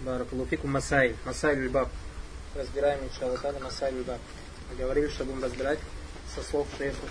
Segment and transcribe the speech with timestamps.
[0.00, 1.88] Баракулуфику Масай, Масай Любаб.
[2.54, 4.18] Разбираем, иншаллах, Масай Любаб.
[4.78, 5.78] Говорили, что будем разбирать
[6.34, 7.06] со слов Шейха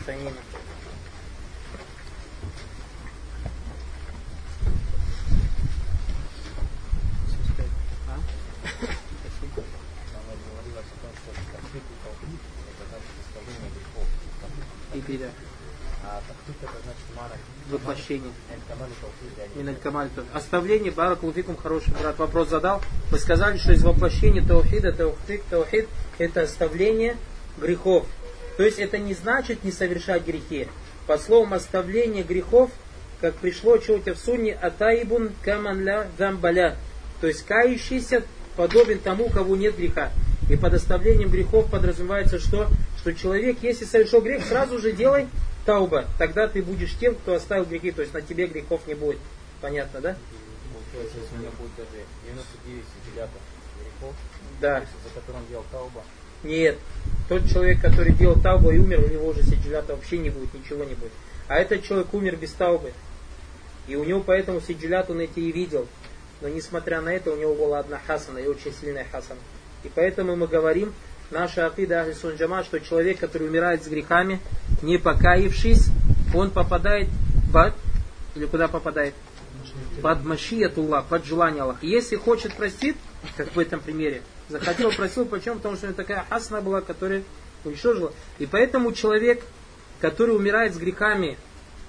[15.10, 15.30] беда.
[16.04, 16.22] А
[16.84, 18.32] значит воплощение.
[19.56, 19.76] Миналь
[20.34, 22.82] Оставление барак луфикум хороший брат вопрос задал.
[23.12, 25.88] Мы сказали, что из воплощения таухида, таухид, таухид
[26.20, 27.18] это оставление
[27.58, 28.06] грехов.
[28.58, 30.68] То есть это не значит не совершать грехи.
[31.08, 32.70] По словам оставление грехов,
[33.22, 36.76] как пришло что у в сунне, атаибун каманля дамбаля.
[37.20, 38.24] То есть кающийся
[38.56, 40.12] подобен тому, кого нет греха.
[40.48, 42.68] И под оставлением грехов подразумевается что?
[43.00, 45.28] Что человек, если совершил грех, сразу же делай
[45.66, 49.20] тауба, тогда ты будешь тем, кто оставил грехи, то есть на тебе грехов не будет.
[49.62, 50.16] Понятно, да?
[50.94, 53.42] Если у меня будет даже 99 сидилятов
[53.80, 54.16] грехов,
[54.60, 54.80] да.
[54.80, 56.04] за которым делал тауба.
[56.44, 56.78] Нет.
[57.28, 60.84] Тот человек, который делал таубу и умер, у него уже сиджилята вообще не будет, ничего
[60.84, 61.12] не будет.
[61.48, 62.94] А этот человек умер без таубы.
[63.88, 65.88] И у него поэтому сиджилят он эти и видел.
[66.42, 69.40] Но несмотря на это, у него была одна хасана, и очень сильная хасана.
[69.84, 70.94] И поэтому мы говорим,
[71.32, 74.40] наша акида Ахлисун Джама, что человек, который умирает с грехами,
[74.82, 75.88] не покаявшись,
[76.34, 77.10] он попадает
[77.52, 77.74] под,
[78.36, 79.14] или куда попадает?
[80.02, 81.86] Под Машиятуллах, под желание Аллаха.
[81.86, 82.96] Если хочет простит,
[83.38, 85.56] как в этом примере, захотел, просил, почему?
[85.56, 87.24] Потому что у него такая хасна была, которая
[87.64, 88.14] уничтожила.
[88.38, 89.44] И поэтому человек,
[90.00, 91.38] который умирает с грехами,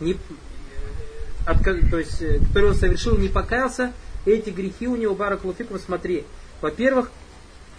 [0.00, 0.16] не,
[1.46, 3.92] от, то есть, э, который он совершил, не покаялся,
[4.26, 6.24] эти грехи у него, Баракулуфикум, смотри.
[6.60, 7.10] Во-первых,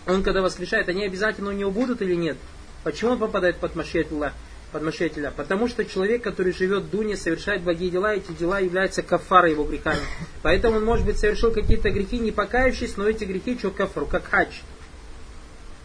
[0.07, 2.37] он когда воскрешает, они обязательно у него будут или нет?
[2.83, 4.33] Почему он попадает под Машетилла?
[4.71, 5.31] Под Машетиля?
[5.35, 9.63] Потому что человек, который живет в Дуне, совершает благие дела, эти дела являются кафарой его
[9.63, 9.99] грехами.
[10.43, 14.25] Поэтому он, может быть, совершил какие-то грехи, не покаявшись, но эти грехи, что кафару, как
[14.25, 14.53] хадж.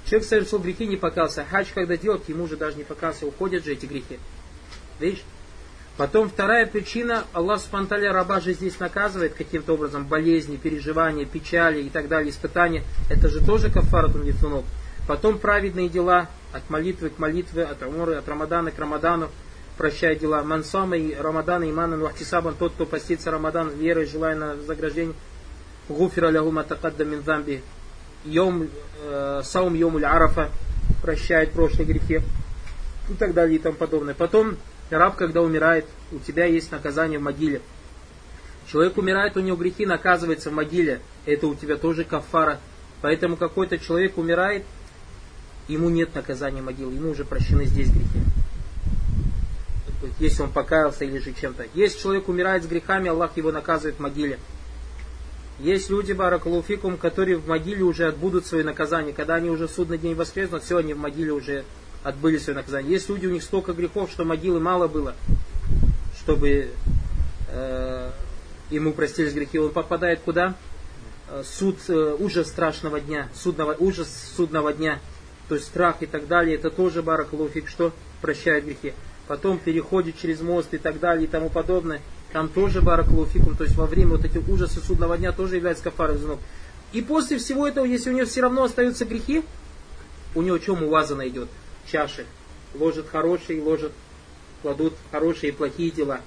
[0.05, 1.45] Человек совершил грехи, не покался.
[1.45, 4.19] Хадж, когда делает, ему же даже не покался, уходят же эти грехи.
[5.01, 5.25] Видишь?
[5.97, 11.89] Потом вторая причина, Аллах Субтитры раба же здесь наказывает каким-то образом болезни, переживания, печали и
[11.89, 12.85] так далее, испытания.
[13.09, 14.65] Это же тоже кафаратун лифунов.
[15.09, 19.29] Потом праведные дела, от молитвы к молитве, от умры, от Рамадана к Рамадану,
[19.77, 20.43] прощая дела.
[20.43, 25.15] Мансама и Рамадана, имаnan вахтисабан, тот, кто постится Рамадан, верой, желая на заграждение.
[25.89, 27.63] Гуфира лягу матакадда мин замби.
[28.25, 28.69] Йом,
[29.05, 30.51] э, саум йомуль арафа,
[31.03, 32.21] прощает прошлые грехи.
[33.09, 34.15] И так далее и тому подобное.
[34.15, 34.57] Потом
[34.91, 37.61] Раб, когда умирает, у тебя есть наказание в могиле.
[38.71, 41.01] Человек умирает, у него грехи наказываются в могиле.
[41.25, 42.61] Это у тебя тоже кафара.
[43.03, 44.65] Поэтому какой-то человек умирает,
[45.69, 48.21] ему нет наказания могилы, ему уже прощены здесь грехи.
[50.19, 51.67] Если он покаялся или же чем-то.
[51.75, 54.39] Если человек умирает с грехами, Аллах его наказывает в могиле.
[55.59, 59.13] Есть люди, баракалуфикум, которые в могиле уже отбудут свои наказания.
[59.13, 61.65] Когда они уже судный день воскреснут, все, они в могиле уже
[62.03, 62.93] отбыли свое наказание.
[62.93, 65.15] Есть люди, у них столько грехов, что могилы мало было,
[66.21, 66.69] чтобы
[67.49, 68.11] э,
[68.71, 69.59] ему простились грехи.
[69.59, 70.55] Он попадает куда?
[71.29, 75.01] Э, суд, э, ужас страшного дня, судного, ужас судного дня,
[75.49, 76.57] то есть страх и так далее.
[76.57, 78.93] Это тоже баракалуфик, что прощает грехи.
[79.29, 82.01] Потом переходит через мост и так далее и тому подобное.
[82.33, 86.19] Там тоже баракалуфикум, то есть во время вот этих ужасов судного дня тоже является кафарой
[86.19, 86.41] зунуб.
[86.93, 89.43] И после всего этого, если у него все равно остаются грехи,
[90.35, 91.49] у него чем уваза найдет?
[91.87, 92.27] чаши.
[92.75, 93.93] Ложат хорошие, ложат,
[94.63, 96.21] кладут хорошие и плохие дела.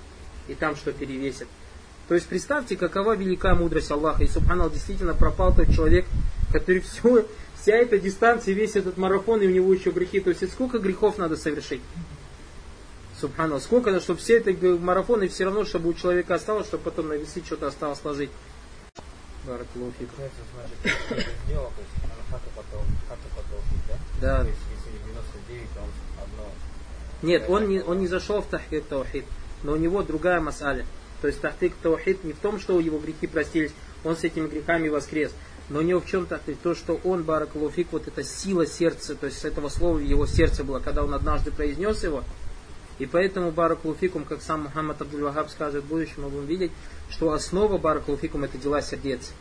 [0.48, 1.48] И там что перевесят.
[2.08, 4.24] То есть представьте, какова велика мудрость Аллаха.
[4.24, 6.06] И Субханал действительно пропал тот человек,
[6.52, 7.26] который все,
[7.62, 10.20] вся эта дистанция, весь этот марафон, и у него еще грехи.
[10.20, 11.82] То есть сколько грехов надо совершить?
[13.20, 16.84] Субханал, сколько надо, чтобы все это марафон, и все равно, чтобы у человека осталось, чтобы
[16.84, 18.30] потом на весы что-то осталось сложить.
[19.46, 20.10] Баракулуфик.
[24.22, 24.46] Да.
[27.22, 29.26] Нет, он не, он не зашел в тахкик таухид,
[29.64, 30.86] но у него другая масаля.
[31.22, 33.72] То есть тахтик таухид не в том, что его грехи простились,
[34.04, 35.32] он с этими грехами воскрес.
[35.70, 36.58] Но у него в чем тахтик?
[36.60, 40.64] То, что он, баракалуфик, вот эта сила сердца, то есть с этого слова его сердце
[40.64, 42.24] было, когда он однажды произнес его.
[42.98, 46.72] И поэтому баракалуфикум, как сам Мухаммад Абдул-Вахаб скажет в будущем, мы будем видеть,
[47.10, 49.32] что основа баракалуфикум это дела сердец.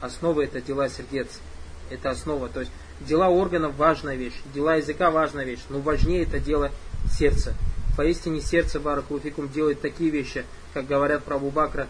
[0.00, 1.40] Основа это дела сердец.
[1.88, 2.48] Это основа.
[2.48, 6.70] То есть дела органов важная вещь, дела языка важная вещь, но важнее это дело
[7.10, 7.54] сердца.
[7.96, 11.86] Поистине сердце Баракулуфикум делает такие вещи, как говорят про Абу Бакра,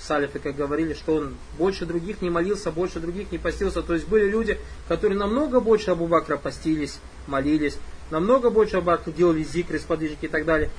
[0.00, 3.82] в Салифе, как говорили, что он больше других не молился, больше других не постился.
[3.82, 4.58] То есть были люди,
[4.88, 7.76] которые намного больше Абу Бакра постились, молились,
[8.10, 10.70] намного больше Абу Бакра делали зикры, сподвижники и так далее.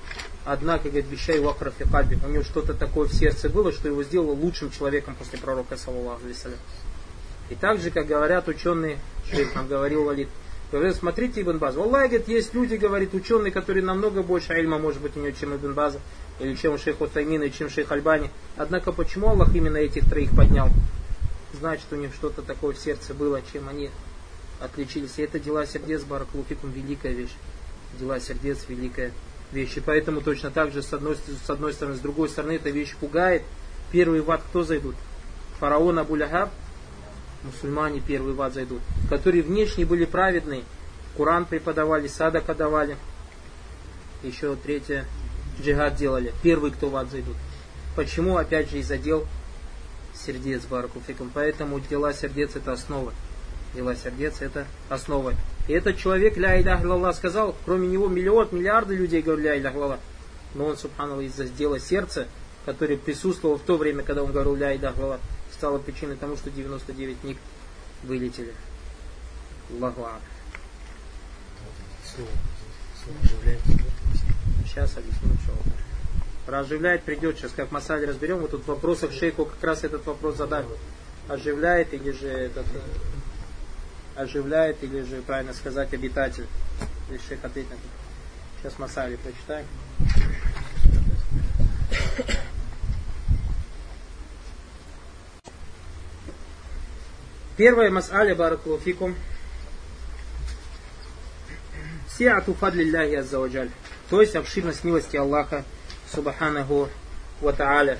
[0.43, 4.31] Однако, говорит, вещай Вахра Фикаби, у него что-то такое в сердце было, что его сделало
[4.31, 6.57] лучшим человеком после пророка, алейсалям.
[7.51, 8.97] И так же, как говорят ученые,
[9.29, 10.29] шейх нам говорил Валид,
[10.77, 11.75] говорит, смотрите Ибн Баз.
[11.75, 15.55] Аллах, говорит, есть люди, говорит, ученые, которые намного больше ильма, может быть, у него, чем
[15.55, 15.99] Ибн База,
[16.39, 18.29] или чем шейх Утаймина, чем шейх Альбани.
[18.57, 20.69] Однако, почему Аллах именно этих троих поднял?
[21.53, 23.89] Значит, у них что-то такое в сердце было, чем они
[24.61, 25.17] отличились.
[25.17, 27.35] И это дела сердец, Баракулуфикум, великая вещь.
[27.99, 29.11] Дела сердец, великая
[29.51, 29.77] вещь.
[29.77, 32.95] И поэтому точно так же, с одной, с одной стороны, с другой стороны, эта вещь
[32.95, 33.43] пугает.
[33.91, 34.95] Первый в ад кто зайдут?
[35.59, 36.51] Фараон Абу Лахаб,
[37.43, 40.63] мусульмане первые в ад зайдут, которые внешне были праведные,
[41.15, 42.97] Куран преподавали, садака давали,
[44.23, 45.05] еще третье,
[45.61, 46.33] джихад делали.
[46.41, 47.35] Первый, кто в ад зайдут.
[47.95, 48.37] Почему?
[48.37, 49.27] Опять же, из-за дел
[50.13, 51.31] сердец, баракуфиком.
[51.33, 53.13] Поэтому дела сердец это основа.
[53.73, 55.33] Дела сердец это основа.
[55.67, 59.99] И этот человек, ля илях сказал, кроме него миллион, миллиарды людей говорят ля илях.
[60.53, 62.27] Но он, субханаллах, из-за дела сердца,
[62.65, 64.95] который присутствовал в то время, когда он говорил ля илях
[65.61, 67.37] стало причиной тому, что 99 книг
[68.01, 68.51] вылетели.
[69.69, 70.07] Аллаху
[74.65, 78.39] Сейчас объясню, что Оживляет придет сейчас, как Масаль разберем.
[78.39, 80.65] Вот тут в вопросах шейху как раз этот вопрос задали.
[81.27, 82.65] Оживляет или же этот
[84.15, 86.47] оживляет или же, правильно сказать, обитатель.
[87.11, 87.83] Или шейх ответит на это.
[88.63, 89.67] Сейчас Масали прочитаем.
[97.61, 99.15] Первая мас'аля, баракулуфикум.
[102.17, 103.69] Сиату фадлилляхи аззаваджаль.
[104.09, 105.63] То есть обширность милости Аллаха,
[106.11, 106.89] субханаху
[107.39, 107.99] ва та'аля.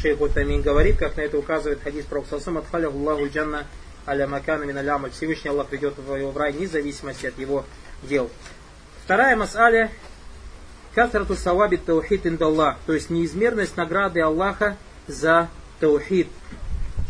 [0.00, 3.66] Шейх Утамин говорит, как на это указывает хадис про Сасам, отхаля Аллаху джанна
[4.06, 5.10] аля макана мин алямаль.
[5.10, 7.66] Всевышний Аллах ведет его в рай, вне от его
[8.04, 8.30] дел.
[9.04, 9.90] Вторая мас'аля,
[10.94, 16.28] катрату саваби таухид индаллах, то есть неизмерность награды Аллаха за таухид,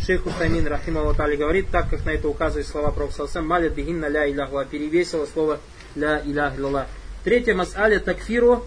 [0.05, 4.31] Шейх Усамин Рахима Тали говорит, так как на это указывают слова Пророка Малят бихинна ля
[4.31, 5.61] иляхла, перевесило слово
[5.95, 6.87] ля илях илlallah.
[7.25, 8.65] Третья мас'аля такфиру,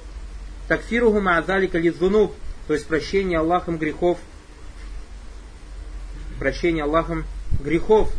[0.68, 2.34] такфиругу ма'адалика лидзунуб,
[2.68, 4.20] то есть прощение Аллахом грехов.
[6.38, 7.26] Прощение Аллахом
[7.60, 8.12] грехов.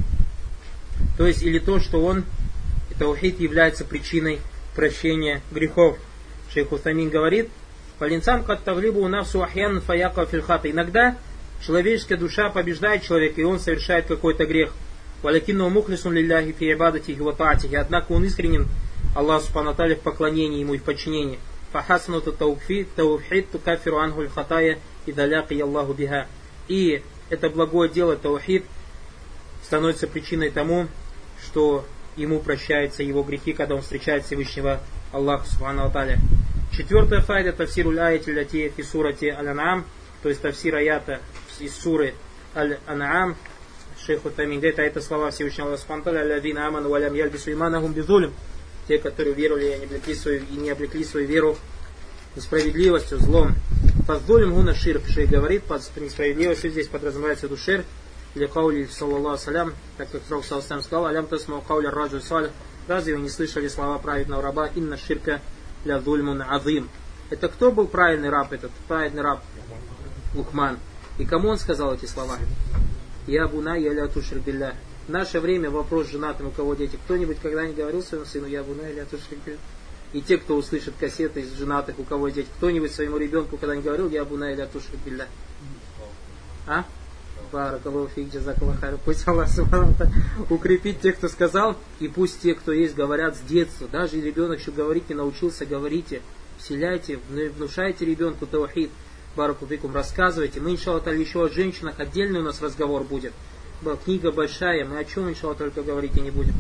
[1.19, 2.25] То есть или то, что он,
[2.99, 4.41] таухид является причиной
[4.75, 5.99] прощения грехов.
[6.53, 7.51] Шейх Усамин говорит,
[7.99, 10.69] Фалинсам кат тавлибу у нафсу ахьян фаяка фильхата.
[10.71, 11.17] Иногда
[11.65, 14.73] человеческая душа побеждает человека, и он совершает какой-то грех.
[15.23, 17.35] Валякинну мухлисун лилляхи фи ибадати ва.
[17.79, 18.69] Однако он искренен
[19.15, 21.39] Аллаху Субхану в поклонении ему и в подчинении.
[21.73, 26.27] Фахасану таухид тукафиру ангуль хатая и даляки Аллаху биха.
[26.69, 28.65] И это благое дело таухид
[29.63, 30.89] становится причиной тому,
[31.43, 31.87] что
[32.17, 34.81] ему прощаются его грехи, когда он встречает Всевышнего
[35.13, 36.19] Аллаха Субхану Аталя.
[36.77, 39.85] Четвертая файда тафсируль аяти лати фи сурати аль-анам,
[40.23, 41.21] то есть тафсир аята
[41.61, 42.15] из суры
[42.55, 43.37] Аль-Ан'ам,
[44.05, 48.33] шейху Тамин говорит, а это слова Всевышнего Аллаха Субхану «Аллавина аману валям ялбису иманахум безулим»
[48.89, 51.57] те, которые веровали и не облекли свою, и не облекли свою веру
[52.35, 53.55] несправедливостью, злом.
[54.07, 57.85] Фаздулим гуна ширк, шейх говорит, под несправедливостью здесь подразумевается душир,
[58.35, 62.51] или каули саллаллаху салям, так как Пророк саллаллаху сказал, алям тасмау кауля раджу саль,
[62.89, 65.41] разве вы не слышали слова праведного раба, инна ширка
[65.85, 66.89] ля дульмун азим.
[67.31, 68.71] Это кто был праведный раб этот?
[68.89, 69.43] Праведный раб
[70.35, 70.79] Лухман.
[71.19, 72.39] И кому он сказал эти слова?
[73.27, 73.93] Я буна, я.
[73.93, 76.99] В наше время вопрос женатым, у кого дети.
[77.05, 79.05] Кто-нибудь когда-нибудь говорил своему сыну, я буна, я?
[80.13, 84.11] И те, кто услышит кассеты из женатых, у кого дети, кто-нибудь своему ребенку когда-нибудь говорил,
[84.11, 84.69] я буна, я?
[86.67, 86.85] А?
[87.51, 89.49] Баракаллаху фиг, джазакаллаху Пусть Аллах
[90.49, 93.89] укрепит тех, кто сказал, и пусть те, кто есть, говорят с детства.
[93.89, 96.23] Даже ребенок еще говорить не научился, говорите,
[96.59, 98.91] вселяйте, внушайте ребенку таухид.
[99.37, 100.61] Баракулфикум, рассказывайте.
[100.61, 103.33] Мы, иншаллах, еще о женщинах отдельный у нас разговор будет.
[104.05, 106.55] Книга большая, мы о чем, иншаллах, только говорить и не будем.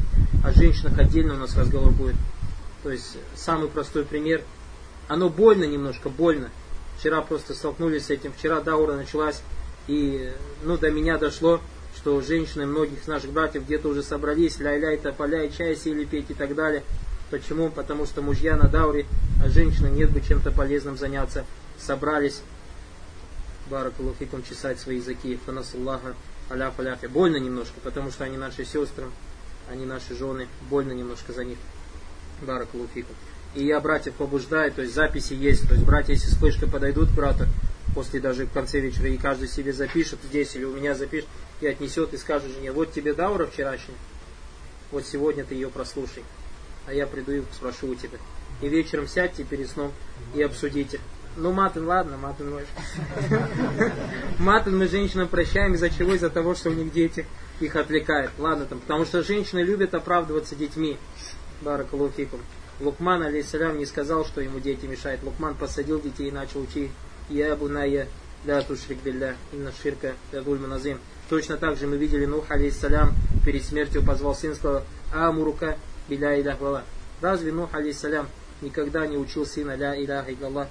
[0.44, 2.16] О женщинах отдельно у нас разговор будет.
[2.82, 4.42] То есть, самый простой пример.
[5.06, 6.50] Оно больно немножко, больно.
[6.98, 8.32] Вчера просто столкнулись с этим.
[8.32, 9.42] Вчера даура началась,
[9.86, 10.32] и
[10.64, 11.60] ну, до меня дошло,
[11.96, 16.34] что женщины многих наших братьев где-то уже собрались, ля-ля, тополя, и чай сели петь и
[16.34, 16.82] так далее.
[17.30, 17.70] Почему?
[17.70, 19.06] Потому что мужья на дауре,
[19.44, 21.44] а женщины нет бы чем-то полезным заняться.
[21.78, 22.42] Собрались,
[23.72, 26.14] баракулуфикум, чесать свои языки, фанасуллаха,
[26.50, 27.06] аля фаляфи.
[27.06, 29.06] Больно немножко, потому что они наши сестры,
[29.70, 31.58] они наши жены, больно немножко за них.
[32.42, 33.16] Баракулуфикум.
[33.54, 37.08] И я братьев побуждаю, то есть записи есть, то есть братья, если с флешкой подойдут
[37.08, 37.46] к брату,
[37.94, 41.28] после даже в конце вечера, и каждый себе запишет здесь или у меня запишет,
[41.60, 43.96] и отнесет и скажет жене, вот тебе даура вчерашняя,
[44.90, 46.24] вот сегодня ты ее прослушай,
[46.86, 48.18] а я приду и спрошу у тебя.
[48.60, 49.92] И вечером сядьте перед сном
[50.34, 51.00] и обсудите.
[51.36, 52.52] Ну, матан, ладно, матан.
[54.38, 56.14] Матан мы женщинам прощаем из-за чего?
[56.14, 57.26] Из-за того, что у них дети
[57.60, 58.32] их отвлекают.
[58.38, 60.98] Ладно, там, потому что женщины любят оправдываться детьми.
[61.62, 62.40] Баракалуфикум.
[62.80, 65.22] Лукман, алейсалям, не сказал, что ему дети мешают.
[65.22, 66.90] Лукман посадил детей и начал учить.
[67.28, 68.08] Я буная,
[68.44, 70.98] да тушрик билля, инна ширка, да назим.
[71.28, 73.14] Точно так же мы видели Нух, алейсалям,
[73.46, 76.84] перед смертью позвал сын, сказал, Амурука, биля иляхвала.
[77.20, 78.28] Разве Нух, алейсалям,
[78.60, 80.68] никогда не учил сына ля иляха илlallah,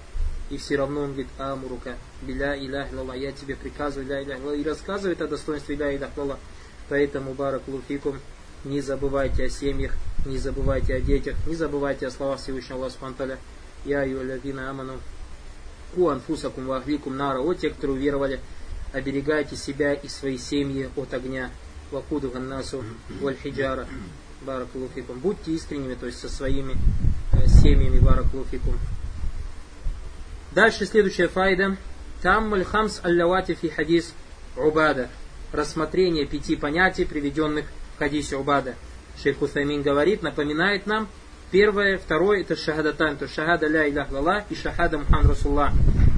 [0.51, 4.63] и все равно он говорит, амурука, биля илях лала, я тебе приказываю ля илях и
[4.63, 6.37] рассказывает о достоинстве ля илях лала.
[6.89, 8.19] Поэтому, барак луфикум,
[8.65, 9.93] не забывайте о семьях,
[10.25, 13.39] не забывайте о детях, не забывайте о словах Всевышнего Аллаха Субханталя.
[13.85, 14.99] Я юлядина аману,
[15.95, 18.41] у анфусакум вахликум нара, о те, которые уверовали,
[18.91, 21.49] оберегайте себя и свои семьи от огня.
[21.91, 22.83] Вакуду ганнасу
[23.21, 23.87] валь хиджара.
[24.41, 25.19] Баракулуфикум.
[25.19, 26.75] Будьте искренними, то есть со своими
[27.33, 27.99] э, семьями.
[27.99, 28.75] Баракулуфикум.
[30.51, 31.77] Дальше следующая файда.
[32.21, 34.13] Таммуль хамс аллавати фи хадис
[34.57, 35.09] убада.
[35.53, 37.65] Рассмотрение пяти понятий, приведенных
[37.95, 38.75] в хадисе убада.
[39.21, 41.07] Шейх Усаймин говорит, напоминает нам,
[41.51, 45.71] первое, второе, это шахадатан, то шахада ля илях лала и шахада Мухаммад Расулла.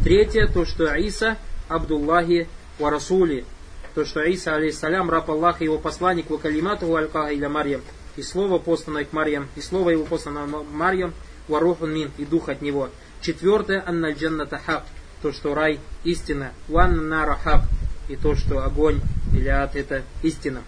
[0.03, 1.37] Третье, то, что Иса
[1.67, 2.47] Абдуллахи
[2.79, 3.45] ва Расули,
[3.93, 7.81] то, что Иса, алейхиссалям, раб Аллаха, его посланник, ва калимату аль-каха иля Марьям,
[8.15, 11.13] и слово посланное к Марьям, и слово его посланное Марьям,
[11.47, 12.89] ва рухун мин, и дух от него.
[13.22, 14.84] Четвертое, анналь джанната хак,
[15.22, 17.62] то, что рай истина, ван нара хак,
[18.08, 19.00] и то, что огонь
[19.34, 20.62] или ад это истина.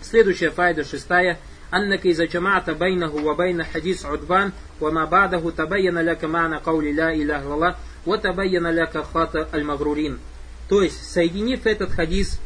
[0.00, 1.38] Следующая файда, шестая,
[1.74, 7.42] أنك إذا جمعت بينه وبين حديث عدبان وما بعده تبين لك معنى قول لا إله
[7.42, 10.18] إلا الله وتبين لك خطأ المغرورين
[10.68, 12.40] то есть, соединив этот хадис,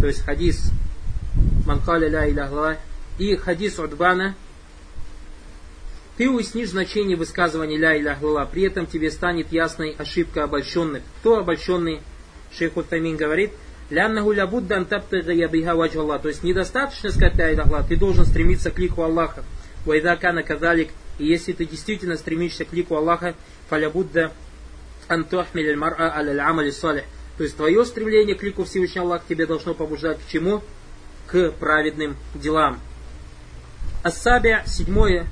[0.00, 0.70] то есть хадис
[1.64, 2.76] Манкаля ля иляхла
[3.16, 4.34] и хадис Удбана,
[6.17, 11.03] ты уяснишь значение высказывания ля иляхла, при этом тебе станет ясной ошибка обольщенных.
[11.19, 12.01] Кто обольщенный?
[12.51, 13.51] Шейх Утамин говорит,
[13.89, 16.21] Ляннаху лябудда антаптага ябиха ваджа Аллах.
[16.21, 19.43] То есть недостаточно сказать ля иляхла, ты должен стремиться к лику Аллаха.
[19.85, 23.35] Вайдакана казалик, и если ты действительно стремишься к лику Аллаха,
[23.69, 24.31] фалябудда
[25.07, 27.03] антухмиль мара аль амали салих
[27.37, 30.63] то есть твое стремление к лику Всевышнего Аллаха тебе должно побуждать к чему?
[31.27, 32.79] К праведным делам.
[34.03, 35.27] Ассабия, седьмое,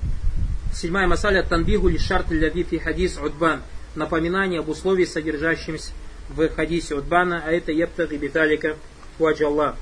[0.73, 3.61] седьмая масаля танбиху ли шарт ляви фи хадис удбан.
[3.95, 5.91] Напоминание об условии, содержащемся
[6.29, 8.75] в хадисе удбана, а это ебтаги биталика
[9.19, 9.75] ваджа Аллах.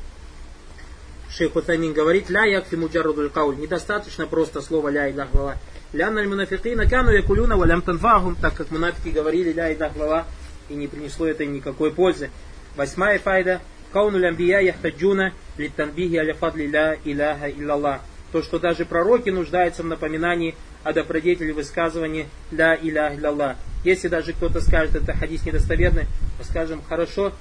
[1.29, 3.55] Шейх Утамин говорит, ля якфи муджарудуль кауль.
[3.55, 5.57] Недостаточно просто слово ля илях лала.
[5.93, 10.25] Ля наль мунафикина кану якулюна валям танфахум, так как мунафики говорили ля илях лала
[10.67, 12.29] и не принесло это никакой пользы.
[12.75, 13.61] Восьмая файда.
[13.93, 18.01] Кауну лямбия яхтаджуна литтанбихи аля фадли ля иляха иллаллах.
[18.31, 23.57] То, что даже пророки нуждаются в напоминании о добродетели высказывания ля иляха иллаллах.
[23.83, 26.05] Если даже кто-то скажет, это хадис недостоверный,
[26.37, 27.33] мы скажем, хорошо,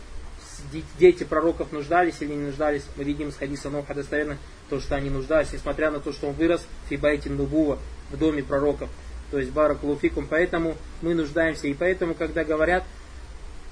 [0.98, 5.10] дети пророков нуждались или не нуждались, мы видим с хадиса Ноха достоверно, то, что они
[5.10, 7.78] нуждались, несмотря на то, что он вырос в Фибайте Нубува,
[8.10, 8.88] в доме пророков.
[9.30, 11.68] То есть Баракулуфикум, поэтому мы нуждаемся.
[11.68, 12.84] И поэтому, когда говорят,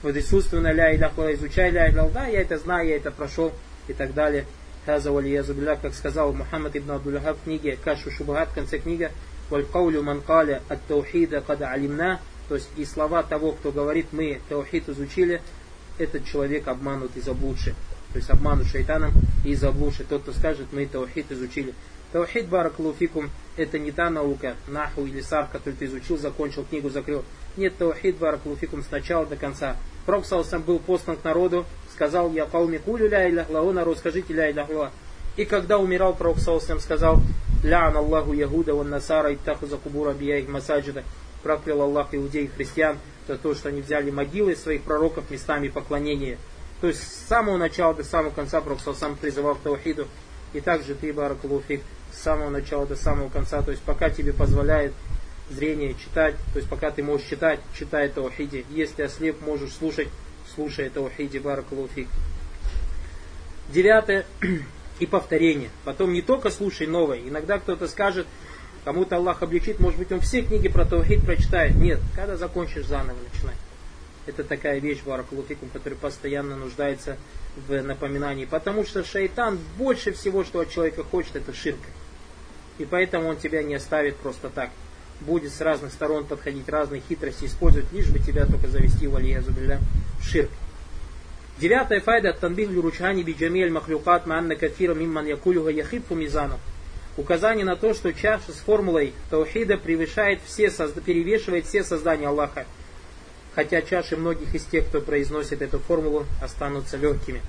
[0.02, 3.52] вот искусственно ля иляхла, изучай ля иляхла, да, я это знаю, я это прошел
[3.88, 4.44] и так далее.
[4.88, 9.11] Хаза валиязубилля, как сказал Мухаммад ибн Абдуллахаб в книге Кашу Шубхат, в конце книги,
[9.50, 14.88] Валькаулю манкаля от таухида када алимна, то есть и слова того, кто говорит, мы таухид
[14.88, 15.42] изучили,
[15.99, 17.75] этот человек обманут и заблудший.
[18.14, 19.12] То есть обманут шайтаном
[19.45, 20.07] и заблудший.
[20.09, 21.75] Тот, кто скажет, мы таухид изучили.
[22.12, 23.28] Таухид баракулуфикум
[23.59, 27.26] это не та наука, наху или сар, который ты изучил, закончил книгу, закрыл.
[27.59, 29.76] Нет, таухид баракулуфикум с начала до конца.
[30.07, 31.66] Пророк сам был послан к народу,
[31.99, 34.93] сказал, я кауми кулю ля иля о народ, скажите ля иля
[35.37, 37.21] И когда умирал, пророк сам сказал,
[37.64, 41.02] лян Аллаху Ягуда ван Насара иттаху за кубура бия их масаджида.
[41.43, 46.38] Проклял Аллах иудей и христиан за то, что они взяли могилы своих пророков местами поклонения.
[46.81, 50.07] То есть с самого начала до самого конца пророк сам призывал к таухиду.
[50.52, 51.81] И также ты, баракулуфик,
[52.12, 54.93] с самого начала до самого конца, то есть пока тебе позволяет
[55.50, 58.64] зрение читать, то есть пока ты можешь читать, читай это ухиди.
[58.71, 60.09] Если ослеп, можешь слушать,
[60.59, 62.09] слушай это ухиди, баракалуфик.
[63.69, 64.27] Девятое
[64.99, 65.71] и повторение.
[65.85, 67.21] Потом не только слушай новое.
[67.21, 68.27] Иногда кто-то скажет,
[68.85, 71.77] кому-то Аллах облегчит, может быть он все книги про таухид прочитает.
[71.77, 73.55] Нет, когда закончишь заново начинай.
[74.27, 77.19] Это такая вещь, баракалуфикум, которая постоянно нуждается
[77.69, 78.45] в напоминании.
[78.45, 81.88] Потому что шайтан больше всего, что от человека хочет, это ширка.
[82.79, 84.71] И поэтому он тебя не оставит просто так.
[85.20, 89.80] Будет с разных сторон подходить, разные хитрости использовать, лишь бы тебя только завести в алиязубилля
[90.20, 90.50] в ширк.
[91.58, 96.60] Девятая файда от танбих ручани биджамиль махлюкат манна кафира мимман якулюга яхиб мизану.
[97.16, 100.70] Указание на то, что чаша с формулой таухида превышает все,
[101.04, 102.64] перевешивает все создания Аллаха.
[103.58, 107.42] хотя чаши многих из тех, кто произносит эту формулу, останутся легкими.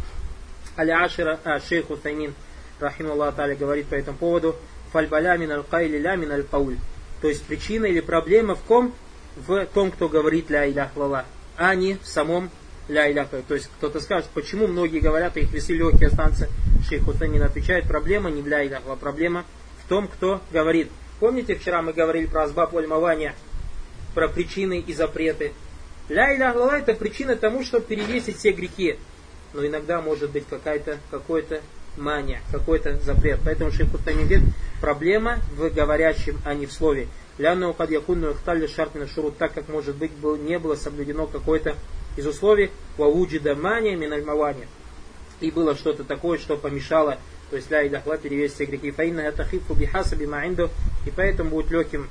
[0.76, 2.34] Аля Ашира, а, шейх Утаймин,
[2.80, 4.56] рахиму Аллах говорит по этому поводу,
[4.92, 6.78] фальбаля мин аль кайли ля мин аль пауль.
[7.22, 8.94] То есть причина или проблема в ком?
[9.36, 12.50] В том, кто говорит ля илях лала, а не в самом
[12.88, 13.30] ля илях.
[13.48, 16.50] То есть кто-то скажет, почему многие говорят, их весы легкие останутся.
[16.88, 19.46] Шейх Утаймин отвечает, проблема не в ля илях, проблема
[19.86, 20.90] в том, кто говорит.
[21.20, 23.36] Помните, вчера мы говорили про азбаб вальмавания,
[24.14, 25.54] про причины и запреты.
[26.10, 28.98] Ля илях лала это причина тому, чтобы перевесить все грехи.
[29.54, 31.62] Но иногда может быть какая-то, какой-то
[31.98, 33.40] мания, какой-то запрет.
[33.44, 34.44] Поэтому Шейх Кутамин говорит,
[34.82, 37.08] проблема в говорящем, а не в слове.
[37.38, 41.76] Ляну кад якунну ихталли шартина шурут, так как может быть был, не было соблюдено какое-то
[42.18, 44.68] из условий вауджида мания миналь мавания.
[45.40, 47.18] И было что-то такое, что помешало,
[47.50, 48.92] то есть ля илях перевесить все грехи.
[48.92, 50.70] Фаинна это хифу бихасаби маинду,
[51.06, 52.10] и поэтому будет легким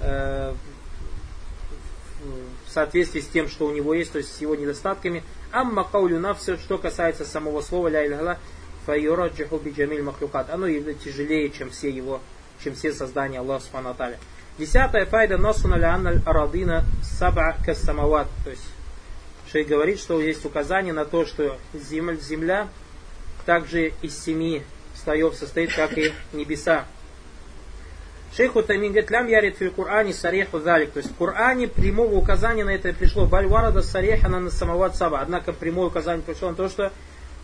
[0.00, 0.54] э,
[2.66, 5.22] в соответствии с тем, что у него есть, то есть с его недостатками.
[5.52, 8.38] Амма каулю все, что касается самого слова ля илях
[8.86, 10.50] файюраджиху биджамиль махлюкат.
[10.50, 12.20] Оно тяжелее, чем все его,
[12.62, 13.96] чем все создания Аллаха Субхану
[14.58, 18.28] Десятая файда насуна ля арадина саба кассамават.
[18.44, 18.64] То есть
[19.50, 22.68] Шей говорит, что есть указание на то, что земля, земля
[23.46, 24.62] также из семи
[25.02, 26.86] слоев состоит, как и небеса.
[28.36, 30.90] Шейх Утамин говорит, лям ярит фил Кур'ане сареху залик.
[30.90, 33.26] То есть в Коране прямого указания на это пришло.
[33.26, 35.20] Бальварада сареха на самоват саба.
[35.20, 36.92] Однако прямое указание пришло на то, что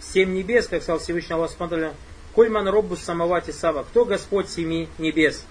[0.01, 1.93] семь небес, как сказал Всевышний Аллах Субтитры,
[2.35, 3.85] Кульман роббу самавати саба.
[3.85, 5.45] Кто Господь семи небес?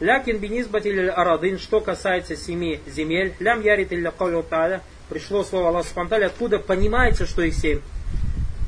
[0.00, 3.34] Лякин бинизбатиль арадын, что касается семи земель.
[3.40, 4.82] Лям ярит илля кавлю та'аля.
[5.08, 7.80] Пришло слово Аллах Субтитры, откуда понимается, что их семь.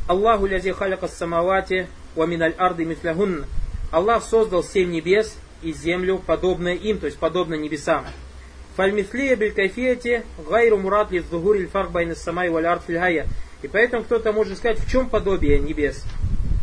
[0.09, 3.45] Аллаху лязи халяка самавати ва миналь арды мифлягун.
[3.93, 8.07] Аллах создал семь небес и землю, подобное им, то есть подобно небесам.
[8.77, 13.27] Фальмифлия белькайфияти гайру мурат ли зугури фарк байна самай валь арт фильгая.
[13.63, 16.05] И поэтому кто-то может сказать, в чем подобие небес?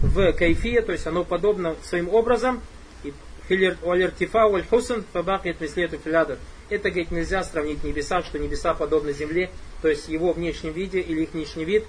[0.02, 2.62] В кайфия, то есть оно подобно своим образом,
[3.04, 3.14] и
[3.50, 6.38] алертифа валь хусен фабакет мислету филядр.
[6.70, 9.50] Это, говорит, нельзя сравнить небеса, что небеса подобны земле,
[9.82, 11.86] то есть его внешнем виде или их внешний вид,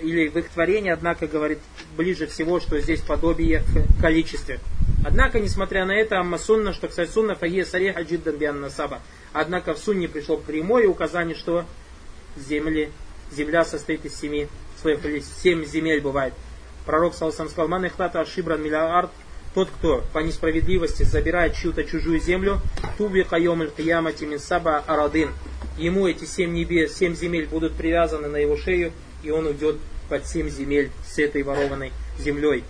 [0.00, 1.58] или в их творении, однако, говорит,
[1.96, 4.60] ближе всего, что здесь подобие в количестве.
[5.04, 9.00] Однако, несмотря на это, амма сунна, что, кстати, сунна фае сареха джиддан биан насаба.
[9.32, 11.64] Однако в сунне пришло прямое указание, что
[12.36, 12.90] земли
[13.32, 14.48] земля состоит из семи
[14.80, 16.34] слоев, или семь земель бывает.
[16.86, 19.10] Пророк Салсам сказал, ман ихтата ашибран миллиард,
[19.54, 22.60] тот, кто по несправедливости забирает чью-то чужую землю,
[22.98, 25.30] туби кайом киямати мин саба арадин.
[25.76, 29.76] Ему эти семь небес, семь земель будут привязаны на его шею, и он уйдет
[30.08, 32.64] под семь земель с этой ворованной землей.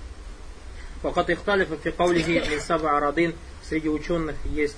[1.02, 3.34] Факат ихталифа фи каулихи мин арадин.
[3.68, 4.76] Среди ученых есть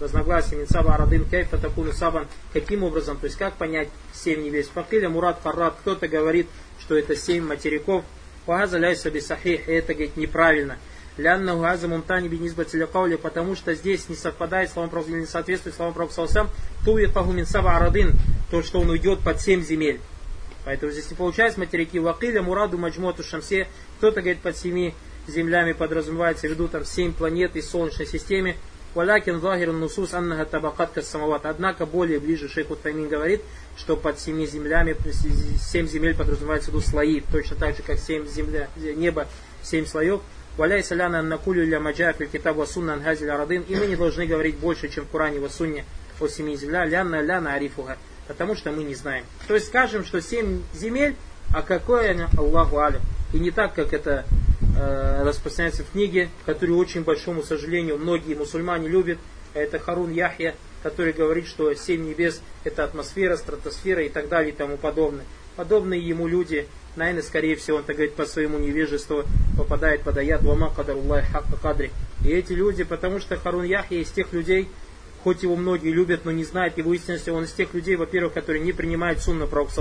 [0.00, 4.68] разногласия Минсаба Арадын Кайфа Такуну Сабан, каким образом, то есть как понять семь небес.
[4.68, 6.48] Факиля Мурат Фаррат, кто-то говорит,
[6.80, 8.04] что это семь материков.
[8.46, 10.78] Вагаза ляйса бисахих, и это, говорит, неправильно.
[11.16, 15.94] Лянна газа мумтани бинизба целякаули, потому что здесь не совпадает словом Пророка, не соответствует словам
[15.94, 16.50] Пророка Салсам,
[16.84, 18.12] туви паху Минсаба Арадын,
[18.50, 20.00] то, что он уйдет под семь земель.
[20.66, 23.68] Поэтому здесь не получается материки Вакиля, Мураду, Маджмоту, Шамсе.
[23.98, 24.94] Кто-то говорит под семи
[25.28, 28.56] землями подразумевается в виду там семь планет из Солнечной системы.
[28.96, 31.44] Валякин захир нусус аннага табакат самават.
[31.44, 33.42] Однако более ближе шейх Утамин говорит,
[33.76, 34.96] что под семи землями,
[35.60, 39.28] семь земель подразумевается в слои, точно так же, как семь земля, небо,
[39.62, 40.22] семь слоев.
[40.56, 43.66] Валяй саляна накулю ля маджа фил китабу сунна анхазиль арадын.
[43.68, 45.84] И мы не должны говорить больше, чем в Коране в сунне
[46.18, 46.86] о семи земля.
[46.86, 47.98] Лянна ляна арифуха.
[48.26, 49.26] Потому что мы не знаем.
[49.46, 51.16] То есть скажем, что семь земель,
[51.54, 53.02] а какое Аллаху алим.
[53.34, 54.24] И не так, как это
[54.76, 59.18] распространяется в книге, которую очень большому сожалению многие мусульмане любят.
[59.54, 64.56] Это Харун Яхья, который говорит, что семь небес это атмосфера, стратосфера и так далее и
[64.56, 65.24] тому подобное.
[65.56, 69.24] Подобные ему люди, наверное, скорее всего, он так говорит по своему невежеству,
[69.56, 71.90] попадает под аят «Вама кадаруллах хакка кадри».
[72.22, 74.68] И эти люди, потому что Харун Яхья из тех людей,
[75.24, 78.62] хоть его многие любят, но не знают его истинности, он из тех людей, во-первых, которые
[78.62, 79.72] не принимают сунна Пророка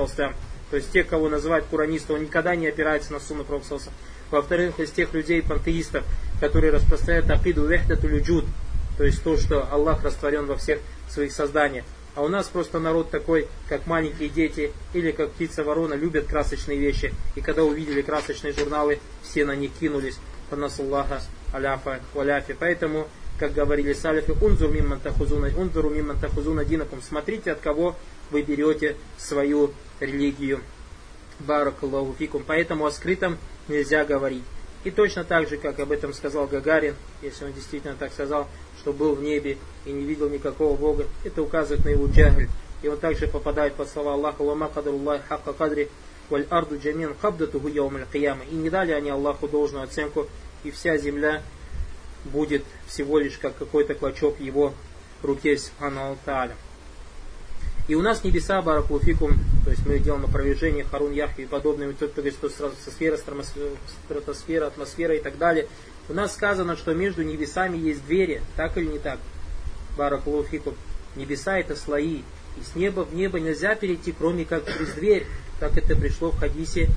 [0.71, 3.65] То есть те, кого называют куранисты, он никогда не опирается на сунна Пророка
[4.31, 6.03] во-вторых, из тех людей пантеистов,
[6.39, 8.45] которые распространяют акиду вехтату люджуд,
[8.97, 11.85] то есть то, что Аллах растворен во всех своих созданиях.
[12.15, 17.13] А у нас просто народ такой, как маленькие дети или как птица-ворона, любят красочные вещи.
[17.35, 20.17] И когда увидели красочные журналы, все на них кинулись.
[20.49, 22.55] Аллаха аляфа валяфи.
[22.57, 27.01] Поэтому, как говорили салифы, унзур мимман тахузуна, унзуру мимман тахузуна динакум.
[27.01, 27.97] Смотрите, от кого
[28.31, 30.61] вы берете свою религию.
[31.39, 32.43] Баракаллаху фикум.
[32.45, 34.43] Поэтому о скрытом нельзя говорить.
[34.85, 38.47] И точно так же, как об этом сказал Гагарин, если он действительно так сказал,
[38.79, 42.47] что был в небе и не видел никакого Бога, это указывает на его джагль,
[42.83, 45.89] и он также попадает под слова Аллаха «Вама кадруллахи хакка кадри
[46.29, 48.43] валь арду джамин кабдатуху яумаль кияма».
[48.51, 50.27] И не дали они Аллаху должную оценку,
[50.63, 51.41] и вся земля
[52.25, 54.73] будет всего лишь как какой-то клочок его
[55.23, 56.55] руке Субхану Тааля.
[57.87, 62.33] И у нас небеса, Баракулуфикум, то есть мы делаем опровержение, Харун Яхи и кто говорит,
[62.33, 65.67] что сразу со сфера, стратосфера, атмосфера и так далее.
[66.09, 69.19] У нас сказано, что между небесами есть двери, так или не так?
[69.97, 70.75] Баракулуфикум.
[71.15, 72.23] Небеса это слои.
[72.57, 75.27] И с неба в небо нельзя перейти, кроме как через дверь.
[75.59, 76.89] Как это пришло в хадисе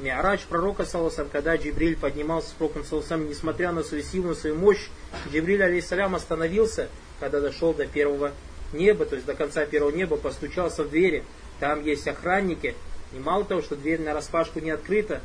[0.00, 4.56] Миарадж пророка, саласам, когда Джибриль поднимался с пророком, саласам, несмотря на свою силу, на свою
[4.56, 4.88] мощь,
[5.32, 6.88] Джибриль, алейсалям, остановился,
[7.20, 8.32] когда дошел до первого
[8.74, 11.24] неба, то есть до конца первого неба, постучался в двери.
[11.60, 12.74] Там есть охранники.
[13.12, 15.20] И мало того, что дверь на распашку не открыта,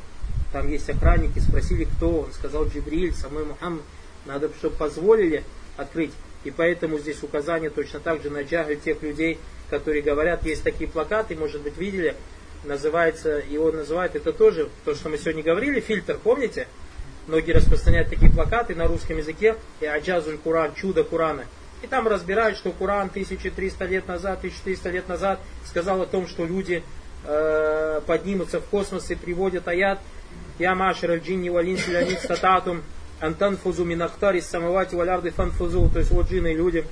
[0.52, 1.38] там есть охранники.
[1.38, 2.20] Спросили, кто.
[2.20, 3.82] Он сказал, Джибриль, самый Мухаммад.
[4.26, 5.44] Надо, чтобы позволили
[5.76, 6.12] открыть.
[6.44, 10.88] И поэтому здесь указание точно так же на джагль тех людей, которые говорят, есть такие
[10.88, 12.16] плакаты, может быть, видели,
[12.64, 16.66] называется, его называют, это тоже то, что мы сегодня говорили, фильтр, помните?
[17.26, 21.44] Многие распространяют такие плакаты на русском языке, и аджазуль Куран, чудо Курана.
[21.82, 26.44] И там разбирают, что Куран 1300 лет назад, 1400 лет назад сказал о том, что
[26.44, 26.82] люди
[27.24, 29.98] э, поднимутся в космос и приводят аят
[30.58, 32.82] «Я машер аль-джинни валинси лянит стататум
[33.20, 35.88] антанфузу минахтарис самавати валярды фанфузу».
[35.90, 36.84] То есть вот джинны и люди,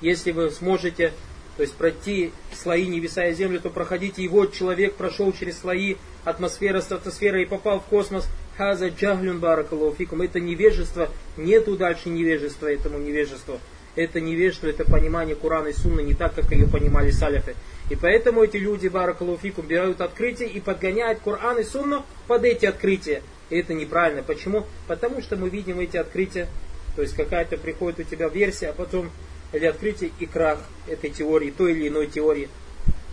[0.00, 1.12] если вы сможете
[1.56, 4.22] то есть пройти слои небеса и землю, то проходите.
[4.22, 8.28] И вот человек прошел через слои атмосферы, стратосферы и попал в космос.
[8.58, 10.20] Хаза джаглюн баракалуфикум.
[10.20, 11.08] Это невежество.
[11.36, 13.58] Нету дальше невежества этому невежеству.
[13.96, 17.56] Это невежество, это понимание Курана и Сунны не так, как ее понимали салифы.
[17.88, 23.22] И поэтому эти люди, баракалуфикум, берут открытие и подгоняют Куран и Сунну под эти открытия.
[23.48, 24.22] И это неправильно.
[24.22, 24.66] Почему?
[24.86, 26.48] Потому что мы видим эти открытия.
[26.94, 29.10] То есть какая-то приходит у тебя версия, а потом
[29.52, 32.48] или открытие и крах этой теории, той или иной теории.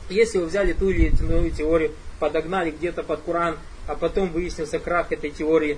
[0.09, 5.11] Если вы взяли ту или иную теорию, подогнали где-то под Коран, а потом выяснился крах
[5.11, 5.77] этой теории,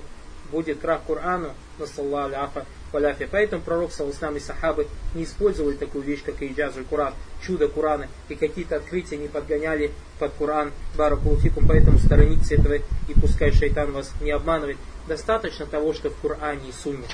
[0.50, 3.28] будет крах Корану, насаллаху аляфа валяфи.
[3.30, 8.34] Поэтому пророк Саласнам и Сахабы не использовали такую вещь, как Иджазуль Куран, чудо Курана, и
[8.34, 14.30] какие-то открытия не подгоняли под Куран, баракулуфикум, поэтому сторонитесь этого и пускай шайтан вас не
[14.30, 14.78] обманывает.
[15.08, 17.06] Достаточно того, что в Коране и Сунне.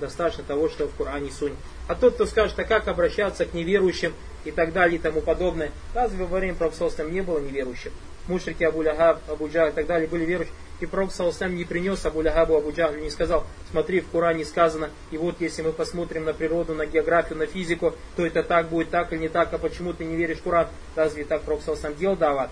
[0.00, 1.56] Достаточно того, что в Коране и Сунне.
[1.86, 4.12] А тот, кто скажет, а как обращаться к неверующим
[4.44, 7.92] и так далее и тому подобное, разве во время Пророка не было неверующих?
[8.26, 10.54] Мушрики Абу Лягаб, Абу Джах и так далее были верующие.
[10.80, 11.10] И Пророк
[11.48, 15.62] не принес Абу Лягабу, Абу Джахлю, не сказал, смотри, в Коране сказано, и вот если
[15.62, 19.28] мы посмотрим на природу, на географию, на физику, то это так будет, так или не
[19.28, 20.68] так, а почему ты не веришь в Коран?
[20.94, 21.62] Разве так Пророк
[21.98, 22.50] делал дават?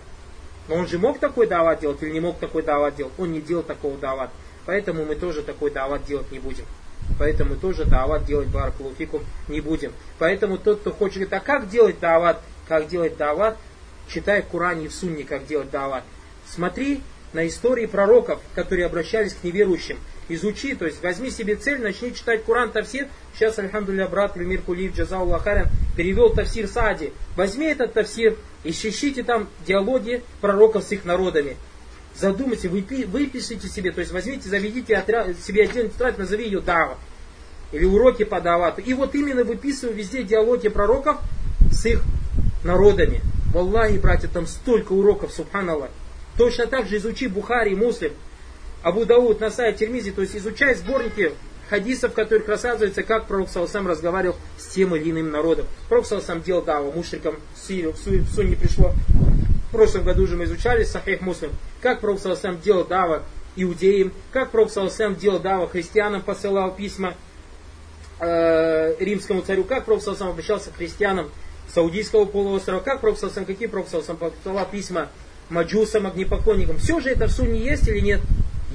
[0.69, 3.13] Но он же мог такой дават делать или не мог такой дават делать?
[3.19, 4.31] Он не делал такого дават.
[4.65, 6.65] Поэтому мы тоже такой дават делать не будем.
[7.21, 9.93] Поэтому тоже дават делать баракулуфикум не будем.
[10.19, 12.41] Поэтому тот, кто хочет говорит, а как делать дават?
[12.67, 13.57] Как делать дават?
[14.09, 16.03] Читай в Коране и в Сунне, как делать дават.
[16.49, 17.01] Смотри
[17.37, 19.99] на истории пророков, которые обращались к неверующим.
[20.31, 23.09] Изучи, то есть возьми себе цель, начни читать Куран Тавсир.
[23.35, 27.13] Сейчас, альхамдулillah, брат Примир Кулиев Джазаулла Харян перевел Тавсир Сади.
[27.37, 31.59] Возьми этот Тавсир и ищите там диалоги пророков с их народами
[32.19, 36.97] задумайте, выпи, выпишите себе, то есть возьмите, заведите отряд, себе отдельный тетрадь, назови ее Дава.
[37.73, 38.81] Или уроки по Давату.
[38.81, 41.19] И вот именно выписываю везде диалоги пророков
[41.71, 42.03] с их
[42.65, 43.21] народами.
[43.53, 45.91] Валлахи, братья, там столько уроков, субханаллах.
[46.37, 48.13] Точно так же изучи Бухари, Муслим,
[48.83, 51.33] Абу Дауд, Насай, Термизи, то есть изучай сборники
[51.69, 55.67] хадисов, в которых рассказывается, как пророк Салсам разговаривал с тем или иным народом.
[55.89, 58.93] Пророк Салсам делал даву мушрикам Сирию, в Сунне пришло
[59.69, 61.51] в прошлом году же мы изучали Сахих Муслим,
[61.83, 63.25] как Пророк Саласам делал дава
[63.57, 67.15] иудеям, как Пророк Саласам делал дава христианам, посылал письма
[68.21, 71.31] э, римскому царю, как Пророк Саласам обращался к христианам
[71.75, 75.09] Саудийского полуострова, как Пророк Саласам, какие Пророк Саласам посылал письма
[75.51, 76.79] маджусам, огнепоклонникам.
[76.79, 78.21] Все же это в Сунне есть или нет?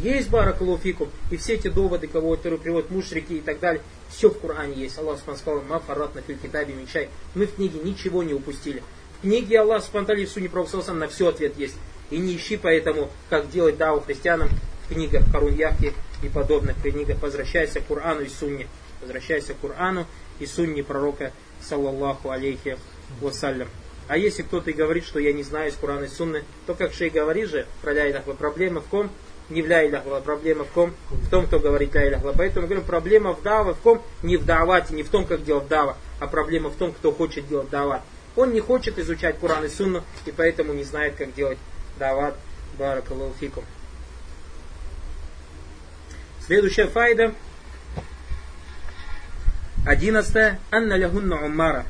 [0.01, 1.09] Есть баракалуфикум.
[1.29, 4.97] И все эти доводы, кого, которые приводят мушрики и так далее, все в Коране есть.
[4.97, 7.09] Аллах сказал, мафарат на филькитабе мечай.
[7.35, 8.81] Мы в книге ничего не упустили
[9.21, 11.75] книге Аллах Субтитры в Суне Пророка на все ответ есть.
[12.09, 14.49] И не ищи поэтому, как делать дау христианам
[14.85, 17.21] в книгах Харуньяхи и подобных книгах.
[17.21, 18.67] Возвращайся к Корану и Сунне.
[18.99, 20.05] Возвращайся к Корану
[20.39, 21.31] и Сунне пророка,
[21.61, 22.77] саллаллаху алейхи
[23.21, 23.69] вассалям.
[24.11, 26.91] А если кто-то и говорит, что я не знаю из Курана и Сунны, то как
[26.91, 29.09] Шей говорит же про ля проблема в ком?
[29.47, 30.93] Не в ля проблема в ком?
[31.11, 34.03] В том, кто говорит ля Поэтому мы говорим, проблема в даве в ком?
[34.21, 37.47] Не в давате, не в том, как делать дава, а проблема в том, кто хочет
[37.47, 38.01] делать дават.
[38.35, 41.57] Он не хочет изучать Куран и Сунну, и поэтому не знает, как делать
[41.97, 42.35] дават
[42.77, 43.63] баракалуфикум.
[46.45, 47.33] Следующая файда.
[49.87, 50.59] Одиннадцатая.
[50.69, 51.85] Анна лягунна уммара.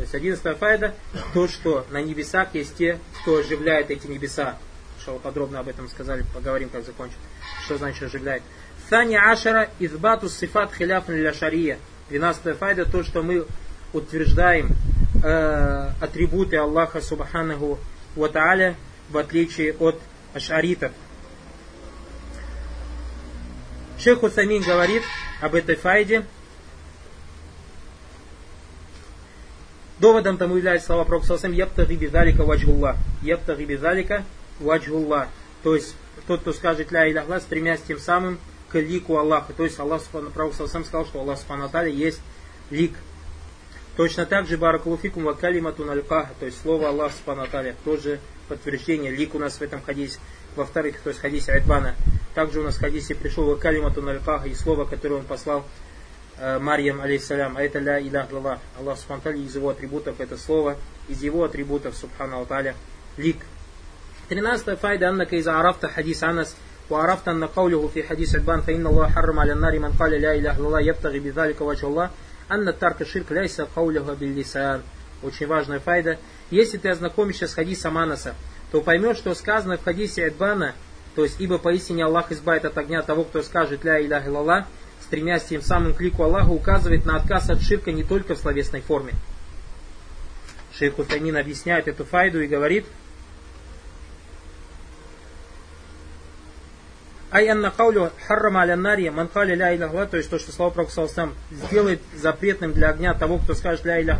[0.00, 0.94] То есть одиннадцатая файда,
[1.34, 4.56] то, что на небесах есть те, кто оживляет эти небеса.
[4.98, 7.18] Что подробно об этом сказали, поговорим, как закончим.
[7.66, 8.42] Что значит оживляет.
[8.88, 11.78] Сани Ашара избату сифат хиляф ля шария.
[12.08, 13.44] Двенадцатая файда, то, что мы
[13.92, 14.70] утверждаем
[15.22, 17.78] э, атрибуты Аллаха Субханаху
[18.16, 18.76] Ва Тааля,
[19.10, 20.00] в отличие от
[20.32, 20.92] ашаритов.
[23.98, 25.02] Шейх Усамин говорит
[25.42, 26.24] об этой файде.
[30.00, 32.96] Доводом тому является слова Пророка «Ябтаги бидалика ваджгулла».
[33.22, 34.24] «Ябтаги бидалика
[34.58, 35.28] ваджгулла».
[35.62, 35.94] То есть,
[36.26, 38.38] тот, кто скажет «Ля иляхла», стремясь тем самым
[38.70, 39.52] к лику Аллаха.
[39.52, 42.20] То есть, Аллах, Пророк Саласам сказал, что Аллах Субхану есть
[42.70, 42.94] лик.
[43.96, 47.46] Точно так же Баракулуфикум ва калимату налькаха, то есть слово Аллах Субхану
[47.84, 50.18] тоже подтверждение, лик у нас в этом хадисе.
[50.56, 51.94] Во-вторых, то есть хадисе Айдбана.
[52.34, 55.64] Также у нас в хадисе пришел ва калимату налькаха и слово, которое он послал
[56.42, 57.58] Э, Марьям, алейхиссалям.
[57.58, 58.60] а это ля илях лала.
[58.78, 60.76] Аллах Субхану из его атрибутов это слово,
[61.06, 62.74] из его атрибутов, Субхану Аталя,
[63.18, 63.36] лик.
[64.30, 66.56] 13 файда анна из арафта хадис анас,
[66.88, 70.16] У арафта анна каулюху фи хадис адбан, фа инна Аллах харрам аля нари ман каля
[70.16, 72.10] ля илях лала, ябтаги бидалика вачу Аллах,
[72.48, 74.80] анна тарка ширк ляйса каулюха биллисан.
[75.22, 76.16] Очень важная файда.
[76.50, 78.34] Если ты ознакомишься с хадисом Анаса,
[78.72, 80.74] то поймешь, что сказано в хадисе Адбана,
[81.14, 84.64] то есть, ибо поистине Аллах избавит от огня того, кто скажет «Ля Илях Илаллах»,
[85.10, 88.80] стремясь тем самым к лику Аллаха, указывает на отказ от ширка не только в словесной
[88.80, 89.12] форме.
[90.72, 92.86] Шейх Утамин объясняет эту файду и говорит–
[97.32, 101.06] Ай анна каулю харрама аля нари ман ля иля то есть то, что слова Пророка
[101.06, 104.18] сам сделает запретным для огня того, кто скажет ля иля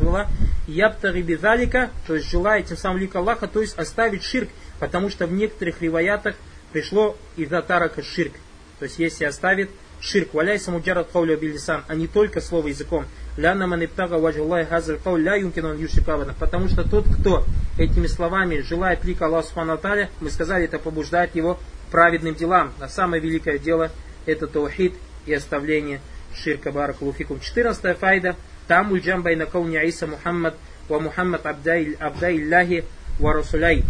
[0.68, 4.48] ябтари бидалика, то есть желает тем самым лик Аллаха, то есть оставить ширк,
[4.78, 6.36] потому что в некоторых риваятах
[6.72, 8.34] пришло и тарака ширк.
[8.78, 9.70] То есть если оставит
[10.00, 13.04] ширк, валяй самуджарат кауля билисан, а не только слово языком.
[13.36, 16.34] Ляна маниптага ваджуллай хазар каул ля юмкинон юшикавана.
[16.38, 17.44] Потому что тот, кто
[17.78, 19.78] этими словами желает лика Аллаха Субхану
[20.20, 21.58] мы сказали, это побуждает его
[21.90, 22.72] праведным делам.
[22.80, 23.90] А самое великое дело
[24.26, 24.94] это таухид
[25.26, 26.00] и оставление
[26.34, 27.40] ширка баракулуфикум.
[27.40, 28.36] 14 файда.
[28.66, 30.54] Там ульджам байна кауни Иса Мухаммад
[30.88, 32.84] ва Мухаммад Абдайлляхи
[33.18, 33.84] ва Расуляй.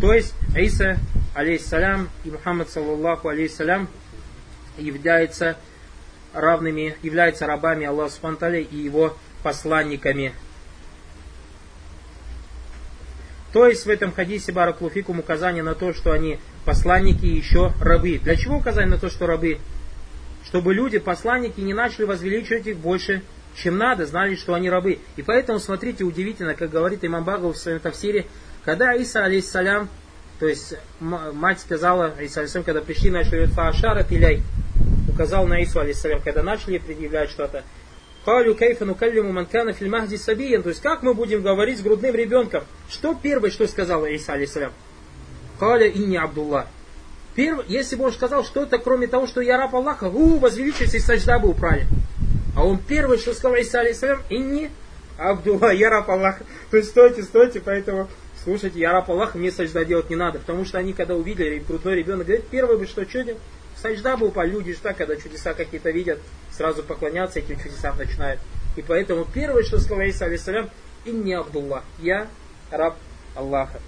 [0.00, 0.98] То есть Иса,
[1.34, 3.88] алейхиссалям, и Мухаммад, саллаллаху алейхиссалям,
[4.78, 5.56] являются
[6.32, 10.32] равными, являются рабами Аллаха Субтитры и его посланниками.
[13.52, 18.18] То есть в этом хадисе Бараклуфикум указание на то, что они посланники и еще рабы.
[18.18, 19.58] Для чего указание на то, что рабы?
[20.44, 23.22] Чтобы люди, посланники, не начали возвеличивать их больше,
[23.56, 24.98] чем надо, знали, что они рабы.
[25.16, 28.26] И поэтому, смотрите, удивительно, как говорит имам Багов в своем тафсире,
[28.64, 29.88] когда Иса, алейхиссалям,
[30.38, 34.42] то есть мать сказала, Иса, алейхиссалям, когда пришли, начали фаашара пиляй,
[35.16, 37.64] указал на Ису, алейхиссалям, когда начали предъявлять что-то,
[38.24, 40.62] Калю кайфану каллиму манкана фильмахди сабиян.
[40.62, 42.64] То есть как мы будем говорить с грудным ребенком?
[42.88, 44.72] Что первое, что сказал Иса, алейсалям?
[45.60, 46.66] Каля инни Абдулла.
[47.36, 51.00] Первый, если бы он сказал что-то, кроме того, что я раб Аллаха, у, возвеличивайся и
[51.00, 51.86] сажда бы управили.
[52.56, 54.70] А он первый, что сказал Иса, алейсалям, инни
[55.18, 56.44] Абдулла, я раб Аллаха.
[56.70, 58.08] То есть стойте, стойте, поэтому
[58.42, 60.40] слушайте, я раб Аллаха, мне сажда делать не надо.
[60.40, 63.24] Потому что они, когда увидели, грудной ребенок говорит, первый бы что, что
[63.86, 63.98] делать?
[63.98, 64.50] Сажда бы упали.
[64.50, 66.18] Люди так, когда чудеса какие-то видят,
[66.50, 68.40] сразу поклоняться этим чудесам начинают.
[68.76, 70.70] И поэтому первое, что сказал Иса, алейсалям,
[71.04, 72.28] инни Абдулла, я
[72.70, 72.96] раб
[73.34, 73.80] Аллаха.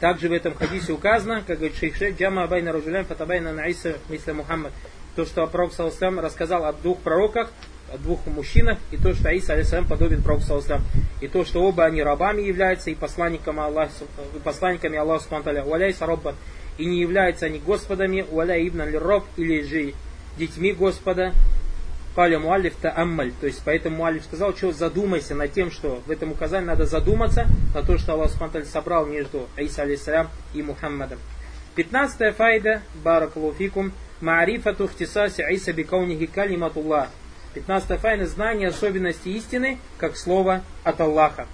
[0.00, 4.32] Также в этом хадисе указано, как говорит шейх Шейх, джама абайна раджулям фатабайна наиса мисля
[4.32, 4.72] Мухаммад.
[5.16, 7.50] То, что Пророк Саласлам рассказал о двух пророках,
[7.92, 10.82] о двух мужчинах, и то, что Аиса алейсалям подобен Пророку Саласлам.
[11.20, 13.90] И то, что оба они рабами являются, и посланниками Аллаха,
[14.36, 16.36] и посланниками Аллаха Субтитры, уаляйса роббан,
[16.78, 19.94] и не являются они господами, уаля ибн роб или же
[20.38, 21.34] детьми Господа,
[22.14, 23.32] Каля Муалиф Аммаль.
[23.40, 27.46] То есть поэтому Муалиф сказал, что задумайся над тем, что в этом указании надо задуматься
[27.74, 31.18] на то, что Аллах Субтитры собрал между Аиса алейсалям и Мухаммадом.
[31.76, 37.08] Пятнадцатая файда, баракалуфикум, Маарифату хтисаси Аиса бикаунихи калиматуллах.
[37.54, 41.46] Пятнадцатая файда, знание особенности истины, как слово от Аллаха.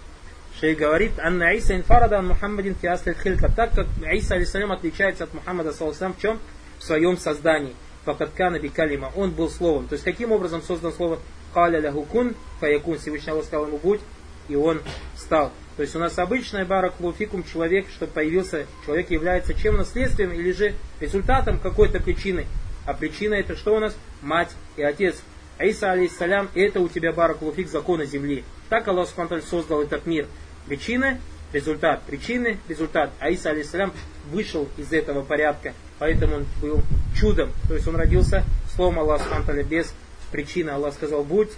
[0.64, 3.53] Шей говорит, Анна Аиса инфарада Мухаммадин фиаслит хилька.
[3.55, 6.40] Так как Аиса алейсалям отличается от Мухаммада саллаху в чем?
[6.79, 7.74] В своем создании.
[8.07, 9.12] Факаткана бикалима.
[9.14, 9.88] Он был словом.
[9.88, 11.18] То есть каким образом создан слово
[11.53, 14.00] Каля лягукун, фаякун, Всевышний Аллах сказал ему будь,
[14.48, 14.81] и он
[15.18, 15.53] стал.
[15.77, 20.53] То есть у нас обычная барак луфикум человек, что появился, человек является чем наследствием или
[20.53, 22.46] же результатом какой-то причины.
[22.87, 23.94] А причина это что у нас?
[24.22, 25.16] Мать и отец.
[25.59, 28.44] Аиса алейхиссалям, это у тебя барак луфик закона земли.
[28.70, 30.27] Так Аллах Субтитры создал этот мир.
[30.66, 31.20] Причина,
[31.53, 33.11] результат, причины, результат.
[33.20, 33.92] Аиса алейхиссалям
[34.31, 36.83] вышел из этого порядка поэтому он был
[37.16, 37.50] чудом.
[37.68, 39.94] То есть он родился словом Аллаха без
[40.31, 40.70] причины.
[40.70, 41.50] Аллах сказал будь,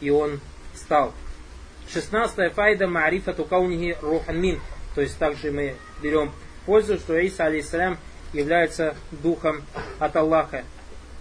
[0.00, 0.40] и он
[0.74, 1.12] стал.
[1.92, 4.60] 16 файда маарифату каунихи рухан мин.
[4.94, 6.32] То есть также мы берем
[6.66, 7.98] пользу, что Иса алейсалям
[8.32, 9.62] является духом
[9.98, 10.64] от Аллаха.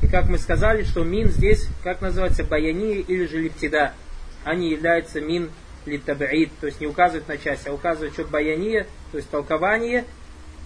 [0.01, 3.93] И как мы сказали, что мин здесь, как называется, баяния или же липтида.
[4.43, 5.49] Они являются мин
[5.87, 10.05] литабаид, то есть не указывают на часть, а указывают, что баяния, то есть толкование,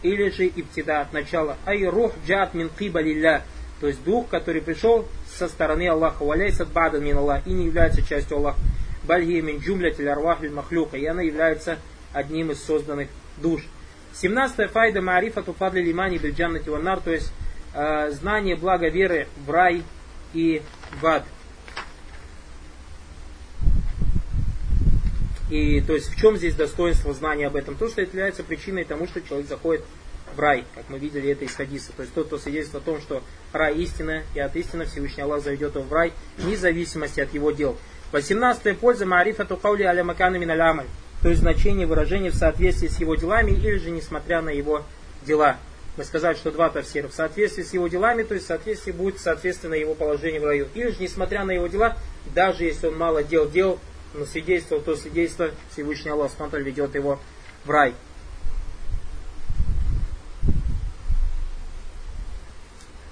[0.02, 1.58] или же иптида от начала.
[1.66, 3.44] Ай рух джат мин кибалилля,
[3.80, 5.08] то есть дух, который пришел
[5.38, 8.60] со стороны Аллаха, валяйсат бадан мин Аллах, и не является частью Аллаха.
[9.04, 11.78] Бальги мин джумлятиль арвах махлюка, и она является
[12.14, 13.64] одним из созданных душ.
[14.14, 17.32] 17 файда маарифа туфадли лимани бельджаннати ваннар, то есть
[17.74, 19.84] э, знание блага веры в рай
[20.34, 20.62] и
[21.00, 21.24] в ад.
[25.52, 27.76] И то есть в чем здесь достоинство знания об этом?
[27.76, 29.84] То, что это является причиной тому, что человек заходит
[30.34, 31.92] в рай, как мы видели это из хадиса.
[31.92, 35.44] То есть тот, кто свидетельствует о том, что рай истина, и от истины Всевышний Аллах
[35.44, 37.78] заведет его в рай, вне зависимости от его дел.
[38.14, 40.88] 18 польза маарифа тукаули аля макана миналямаль.
[41.22, 44.86] То есть значение выражения в соответствии с его делами или же несмотря на его
[45.28, 45.58] дела.
[45.98, 47.10] Мы сказали, что два тавсира.
[47.10, 50.68] В соответствии с его делами, то есть в соответствии будет соответственно его положение в раю.
[50.74, 51.98] Или же несмотря на его дела,
[52.34, 53.80] даже если он мало дел делал,
[54.14, 57.20] но свидетельствовал то свидетельство, Всевышний Аллах Субтитры ведет его
[57.66, 57.94] в рай.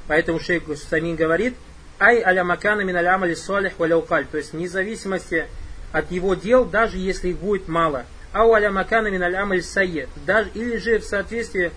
[0.08, 1.56] Поэтому шейх Самин говорит,
[2.00, 5.48] ай аля макана мин аля амали солих валяукаль, то есть вне зависимости
[5.92, 8.06] от его дел, даже если их будет мало.
[8.34, 10.10] Ау аля макана мин аля амаль сайе,
[10.56, 11.72] или же в соответствии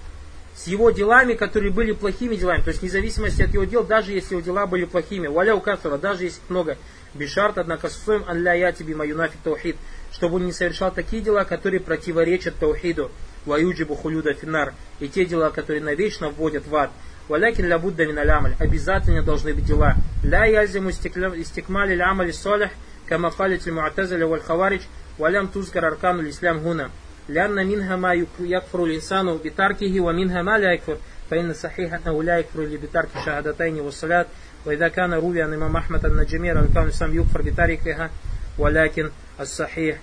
[0.54, 4.12] с его делами, которые были плохими делами, то есть вне зависимости от его дел, даже
[4.12, 5.26] если его дела были плохими.
[5.26, 6.76] Валя кафтара, даже если много.
[7.13, 9.77] Бишарт, однако, суем ан ля я тебе маюнафи таухид,
[10.12, 13.12] чтобы он не совершал такие дела, которые противоречат таухиду.
[13.45, 14.73] Ваюджибу хулюда финар.
[14.99, 16.91] И те дела, которые навечно вводят в ад.
[17.27, 18.55] Валякин ля будда миналямаль.
[18.60, 19.95] Обязательно должны быть дела.
[20.23, 22.71] Ля язиму истикмали лямали солях,
[23.07, 24.81] кама фалит муатазаля валь хаварич,
[25.17, 26.91] валям тузкар аркану лислям гуна.
[27.27, 30.97] لأن منها ما يكفر الإنسان بتركه ومنها ما لا يكفر
[31.29, 34.25] فإن صحيح أنه لا يكفر بترك الشهادتين والصلاة
[34.65, 38.10] وإذا كان روي عن الإمام أحمد أن جميع أركان الإسلام يكفر بتركها
[38.57, 39.99] ولكن الصحيح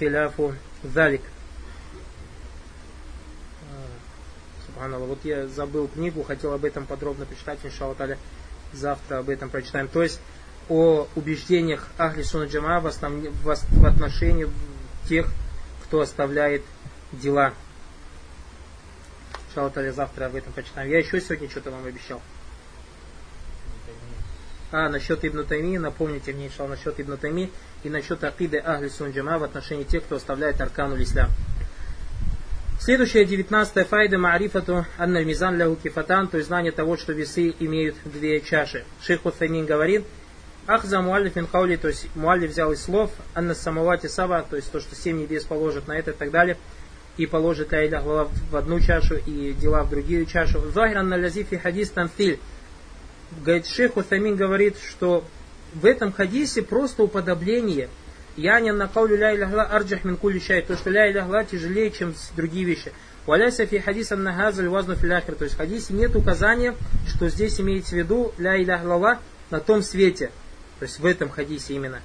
[0.00, 0.42] خلاف
[0.94, 1.20] ذلك
[4.76, 5.08] Субханаллах.
[5.08, 8.18] Вот я забыл книгу, хотел об этом подробно почитать, иншаллах
[8.72, 9.88] завтра об этом прочитаем.
[9.88, 10.20] То есть
[10.68, 13.24] о убеждениях Ахли Суна Джама в, основ...
[13.42, 14.48] в отношении
[15.08, 15.28] тех,
[15.84, 16.62] кто оставляет
[17.12, 17.54] дела.
[19.48, 20.90] Иншаллах завтра об этом прочитаем.
[20.90, 22.20] Я еще сегодня что-то вам обещал.
[24.71, 27.51] А, насчет Ибн Тайми, напомните мне, иншаллах, насчет Ибн Тайми
[27.83, 31.29] и насчет Акиды Ахли Сун Джама в отношении тех, кто оставляет Аркану Ислам.
[32.79, 37.95] Следующая, девятнадцатая файда Маарифату Анна Мизан Ляху Кифатан, то есть знание того, что весы имеют
[38.05, 38.85] две чаши.
[39.01, 40.05] Шейх Утаймин говорит,
[40.67, 44.71] Ах за Муаллиф Хаули, то есть Муаллиф взял из слов, Анна Самавати Сава, то есть
[44.71, 46.57] то, что семь небес положит на это и так далее,
[47.17, 50.71] и положит Ля Илях в одну чашу и дела в другую чашу.
[50.71, 52.39] Захиран на лязифи хадис тамфиль.
[53.43, 55.23] Говорит, шейх говорит, что
[55.73, 57.89] в этом хадисе просто уподобление–
[58.37, 60.61] Янин на каулю ля иляхла арджах мин кули шай.
[60.61, 62.93] То, что ля иляхла тяжелее, чем другие вещи.
[63.25, 65.35] Валяйся фи хадис аннахазаль вазну филяхир.
[65.35, 66.75] То есть в хадисе нет указания,
[67.07, 70.31] что здесь имеется в виду ля иляхла на том свете.
[70.79, 71.99] То есть в этом хадисе именно.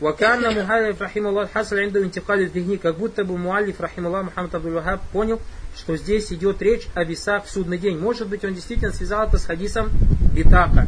[0.00, 4.80] Ваканна Мухалиф Рахимуллах Хасал Инду Интикали Дихни, как будто бы Муалиф Рахимуллах Мухаммад Абдул
[5.12, 5.40] понял,
[5.76, 7.98] что здесь идет речь о весах в судный день.
[7.98, 9.90] Может быть, он действительно связал это с хадисом
[10.32, 10.86] Битака.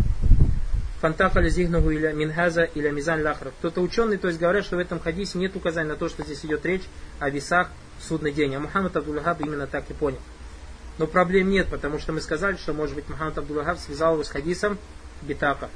[1.01, 3.53] Фантафаля зигнагу или минхаза или мизан лахра.
[3.59, 6.45] Кто-то ученый, то есть говорят, что в этом хадисе нет указания на то, что здесь
[6.45, 6.83] идет речь
[7.19, 7.69] о весах
[7.99, 8.55] в судный день.
[8.55, 10.19] А Мухаммад Абдуллахаб именно так и понял.
[10.99, 14.31] Но проблем нет, потому что мы сказали, что может быть Мухаммад Абдуллахаб связал его с
[14.31, 14.79] хадисом
[15.23, 15.69] Битака.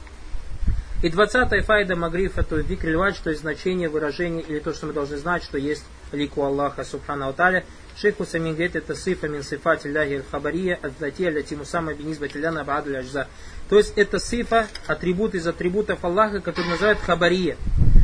[1.02, 4.92] И двадцатая файда Магрифа, то есть викрильвач, то есть значение выражения или то, что мы
[4.92, 7.64] должны знать, что есть лику Аллаха Субхану Аталя.
[7.96, 12.96] Шейх Усамин говорит, это сифа мин сифат Аллахи аль-хабария, ат-дати, ляти мусама бинизбат ляна ба'аду
[12.96, 13.28] аджза.
[13.68, 17.56] То есть это сифа, атрибут из атрибутов Аллаха, который называют хабария,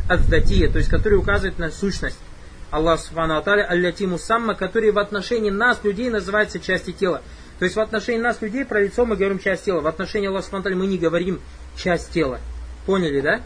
[0.07, 2.19] ат-датия, то есть который указывает на сущность.
[2.69, 7.21] Аллах Субхану Аталя, аль-ляти мусамма, который в отношении нас, людей, называется части тела.
[7.59, 9.79] То есть в отношении нас, людей, про лицо мы говорим часть тела.
[9.81, 11.39] В отношении Аллаха Субхану мы не говорим
[11.75, 12.39] часть тела.
[12.85, 13.41] Поняли, да?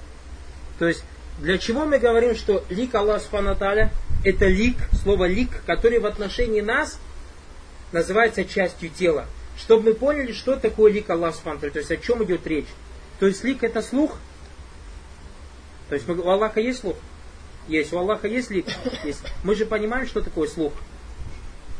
[0.80, 1.03] То есть,
[1.42, 3.58] для чего мы говорим, что лик Аллаха Субхану
[4.24, 7.00] это лик, слово лик, который в отношении нас
[7.92, 9.26] называется частью тела.
[9.58, 12.68] Чтобы мы поняли, что такое лик Аллаха Субхану то есть о чем идет речь.
[13.20, 14.18] То есть лик это слух.
[15.89, 16.96] То есть у Аллаха есть слух?
[17.68, 17.92] Есть.
[17.92, 18.68] У Аллаха есть лик?
[19.04, 19.24] Есть.
[19.44, 20.74] Мы же понимаем, что такое слух.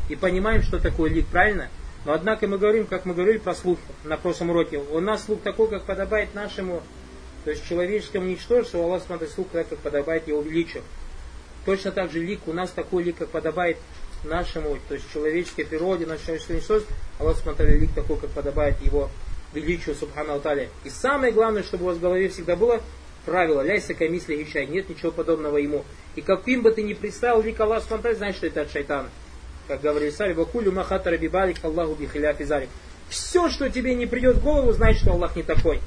[0.10, 1.70] И понимаем, что такое лик, правильно?
[2.06, 4.80] Но однако мы говорим, как мы говорили про слух на прошлом уроке.
[4.80, 6.82] У нас слух такой, как подобает нашему
[7.44, 10.84] то есть человеческому ничтожеству Аллах смотрит слух как подобает его величию.
[11.66, 13.78] Точно так же лик, у нас такой лик, как подобает
[14.24, 16.84] нашему, то есть человеческой природе, нашей человеческой несос,
[17.20, 19.10] Аллах смотрели лик такой, как подобает его
[19.54, 20.70] величию Субхану Аталя.
[20.84, 22.82] И самое главное, чтобы у вас в голове всегда было
[23.26, 25.86] правило, ляйся комисли ищай, нет ничего подобного ему.
[26.16, 29.10] И каким бы ты ни представил лик Аллах Субхану знаешь, что это от шайтана.
[29.68, 32.70] Как говорили сами, вакулю махата рабибалик Аллаху бихиля физалик.
[33.10, 35.82] Все, что тебе не придет в голову, знай, что Аллах не такой.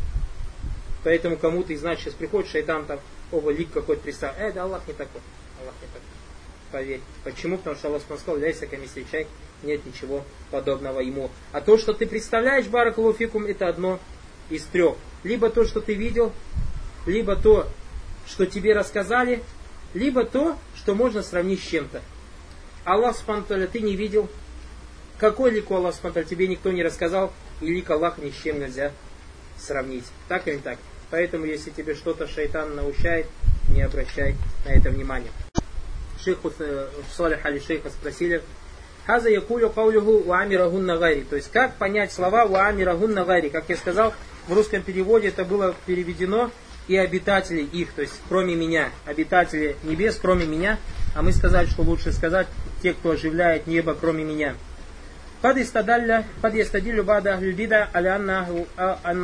[1.05, 2.99] Поэтому кому-то из нас сейчас приходит шайтан там,
[3.31, 4.35] оба лик какой-то представил.
[4.39, 5.21] Э, да Аллах не такой.
[5.61, 6.01] Аллах не такой.
[6.73, 7.01] Поверь.
[7.23, 7.59] Почему?
[7.59, 9.27] Потому что Аллах сказал, ляйся комисли чай,
[9.63, 11.31] нет ничего подобного ему.
[11.53, 14.01] А то, что ты представляешь, баракулуфикум, это одно
[14.49, 14.97] из трех.
[15.23, 16.33] Либо то, что ты видел,
[17.07, 17.69] либо то,
[18.27, 19.43] что тебе рассказали,
[19.93, 22.03] либо то, что можно сравнить с чем-то.
[22.85, 24.29] Аллах Субтитры ты не видел,
[25.19, 28.59] какой лик у Аллаха Субтитры тебе никто не рассказал, и лик Аллаха ни с чем
[28.59, 28.93] нельзя
[29.59, 30.05] сравнить.
[30.29, 30.79] Так или не так?
[31.15, 33.29] Поэтому, если тебе что-то шайтан научает,
[33.69, 34.35] не обращай
[34.65, 35.31] на это внимание.
[36.21, 38.43] Шейх э, Салих Али Шейха спросили,
[39.07, 41.21] Хаза якулю каулюху уамирагун гайри.
[41.21, 43.49] То есть, как понять слова уамирагун гайри?
[43.49, 44.13] Как я сказал,
[44.49, 46.51] в русском переводе это было переведено
[46.89, 50.81] и обитатели их, то есть кроме меня, обитатели небес, кроме меня,
[51.15, 52.49] а мы сказали, что лучше сказать
[52.83, 54.57] те, кто оживляет небо, кроме меня.
[55.44, 58.66] قد استدل قد يستدل بعض أهل البدع على أنه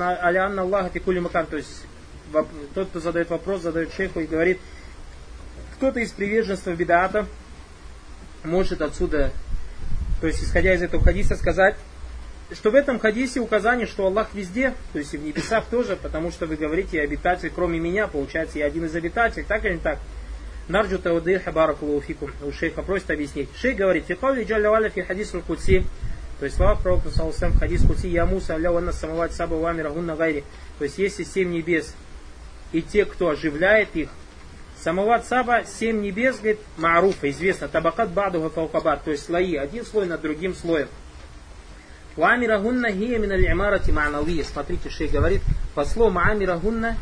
[0.02, 1.86] على أن الله في كل مكان то есть
[2.74, 4.60] тот, кто задает вопрос, задает шейху и говорит,
[5.76, 7.28] кто-то из приверженцев бедата
[8.44, 9.32] может отсюда,
[10.22, 11.76] то есть исходя из этого хадиса, сказать,
[12.52, 16.32] что в этом хадисе указание, что Аллах везде, то есть и в небесах тоже, потому
[16.32, 20.00] что вы говорите обитатель, кроме меня, получается, я один из обитателей, так или не так?
[20.68, 22.32] Нарджу таудиха баракулуфикум.
[22.42, 23.50] У шейха просит объяснить.
[23.56, 25.86] Шейх говорит, фикаули джалля фи хадис кутси
[26.41, 30.17] то есть слова пророка Салсам хадис Куси Я Муса ля ванна самават саба вамира гунна
[30.17, 30.43] гайри.
[30.79, 31.95] То есть если семь небес
[32.73, 34.09] и те, кто оживляет их,
[34.83, 40.07] самават саба, семь небес, говорит, маруфа, известно, табакат бадуга фаукабат, то есть слои, один слой
[40.07, 40.89] над другим слоем.
[42.17, 44.43] Уамира гунна хия мин аль-имарати ма'навия.
[44.43, 45.43] Смотрите, шей говорит,
[45.75, 46.97] по слову амира гунна,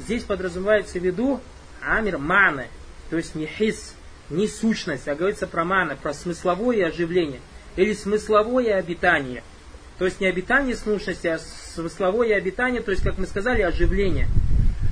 [0.00, 1.40] здесь подразумевается в виду
[1.80, 2.66] амир мана,
[3.10, 3.94] то есть не хис,
[4.28, 7.40] не сущность, а говорится про мана, про смысловое оживление
[7.75, 9.43] или смысловое обитание.
[9.97, 14.27] То есть не обитание сущности, а смысловое обитание, то есть, как мы сказали, оживление.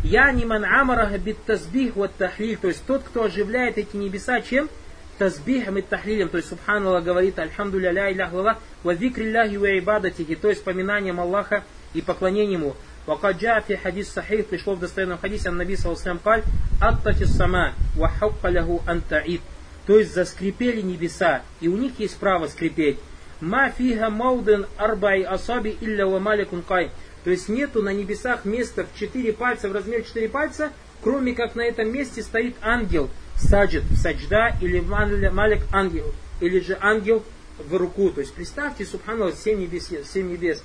[0.03, 4.41] Я не ман амараха бит тазбих вот тахлиль, то есть тот, кто оживляет эти небеса,
[4.41, 4.70] чем?
[5.18, 10.49] Тазбихом и тахлилем, то есть Субханаллах говорит, Альхамду ля илях ва викрилляхи ва ибадатихи, то
[10.49, 12.76] есть поминанием Аллаха и поклонением Ему.
[13.07, 16.43] وقد في حديث صحيح пришло в достойном хадисе Наби Салсам قال
[16.82, 19.41] أطت السماء وحق له أن تعيد
[19.89, 22.99] то есть заскрипели небеса, и у них есть право скрипеть.
[23.41, 26.91] Ма фига мауден арбай асаби илля вамаликун кай.
[27.24, 30.72] То есть нету на небесах места в четыре пальца, в размере четыре пальца,
[31.03, 37.24] кроме как на этом месте стоит ангел, саджид, саджда, или малик ангел, или же ангел
[37.57, 38.11] в руку.
[38.11, 40.59] То есть представьте, субханаллах, семь небес, семь небес.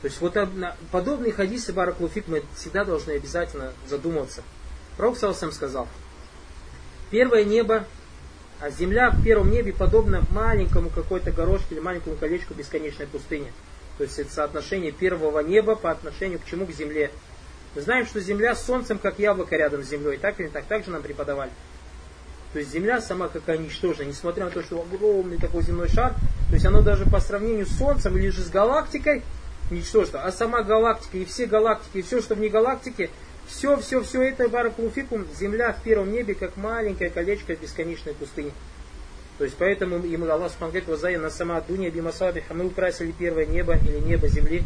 [0.00, 0.38] То есть вот
[0.90, 4.42] подобные хадисы Бараклуфик мы всегда должны обязательно задуматься.
[4.96, 5.86] Пророк Саусам сказал,
[7.10, 7.84] первое небо
[8.60, 13.52] а земля в первом небе подобна маленькому какой-то горошке или маленькому колечку бесконечной пустыни.
[13.98, 16.66] То есть это соотношение первого неба по отношению к чему?
[16.66, 17.10] К земле.
[17.74, 20.16] Мы знаем, что земля с солнцем, как яблоко рядом с землей.
[20.16, 20.64] Так или не так?
[20.64, 21.50] Так же нам преподавали.
[22.52, 26.14] То есть земля сама какая ничтожная, несмотря на то, что огромный такой земной шар,
[26.48, 29.22] то есть оно даже по сравнению с Солнцем или же с галактикой
[29.70, 30.22] ничтожно.
[30.22, 33.10] А сама галактика и все галактики, и все, что вне галактики,
[33.48, 38.52] все, все, все это баракулуфикум, земля в первом небе, как маленькое колечко в бесконечной пустыне.
[39.38, 43.76] То есть поэтому им Аллах Субхану говорит, на сама дуня бимасабиха, мы украсили первое небо
[43.76, 44.62] или небо земли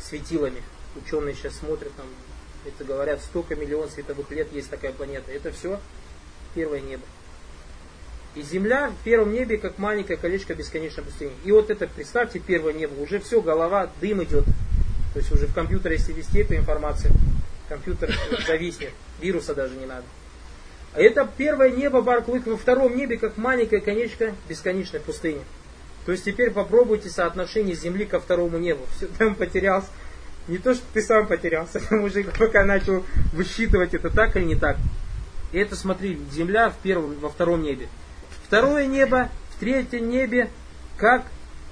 [0.00, 0.62] светилами.
[0.96, 2.06] Ученые сейчас смотрят, там,
[2.66, 5.30] это говорят, столько миллион световых лет есть такая планета.
[5.30, 5.80] Это все
[6.54, 7.04] первое небо.
[8.34, 11.32] И земля в первом небе, как маленькое колечко бесконечной пустыни.
[11.44, 14.44] И вот это, представьте, первое небо, уже все, голова, дым идет,
[15.12, 17.12] то есть уже в компьютере, если вести эту информацию,
[17.68, 18.14] компьютер
[18.46, 20.04] зависнет, вируса даже не надо.
[20.94, 25.42] А это первое небо Барклык во втором небе, как маленькое конечко бесконечной пустыни.
[26.04, 28.82] То есть теперь попробуйте соотношение Земли ко второму небу.
[28.96, 29.88] Все, там потерялся.
[30.48, 34.56] Не то, что ты сам потерялся, там уже пока начал высчитывать это так или не
[34.56, 34.76] так.
[35.52, 37.88] И это, смотри, Земля в первом, во втором небе.
[38.46, 40.50] Второе небо, в третьем небе,
[40.96, 41.24] как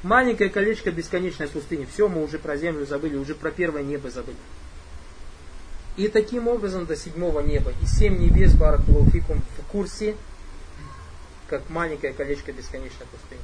[0.03, 1.85] Маленькое колечко бесконечной пустыни.
[1.85, 4.39] Все, мы уже про землю забыли, уже про первое небо забыли.
[5.97, 7.73] И таким образом до седьмого неба.
[7.83, 10.17] И семь небес Баракулуфикум в курсе,
[11.49, 13.43] как маленькое колечко бесконечной пустыни.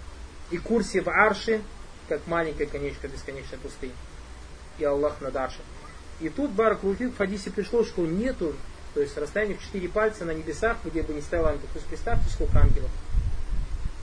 [0.51, 1.61] И курсе в Арше,
[2.09, 3.93] как маленькое колечко бесконечной пустыни.
[4.79, 5.65] И Аллах над Аршем.
[6.21, 8.55] И тут Баракулуфик в хадисе пришло, что нету
[8.95, 11.69] То есть расстояние в четыре пальца на небесах, где бы не стоял ангел.
[11.75, 12.91] То есть представьте, сколько ангелов.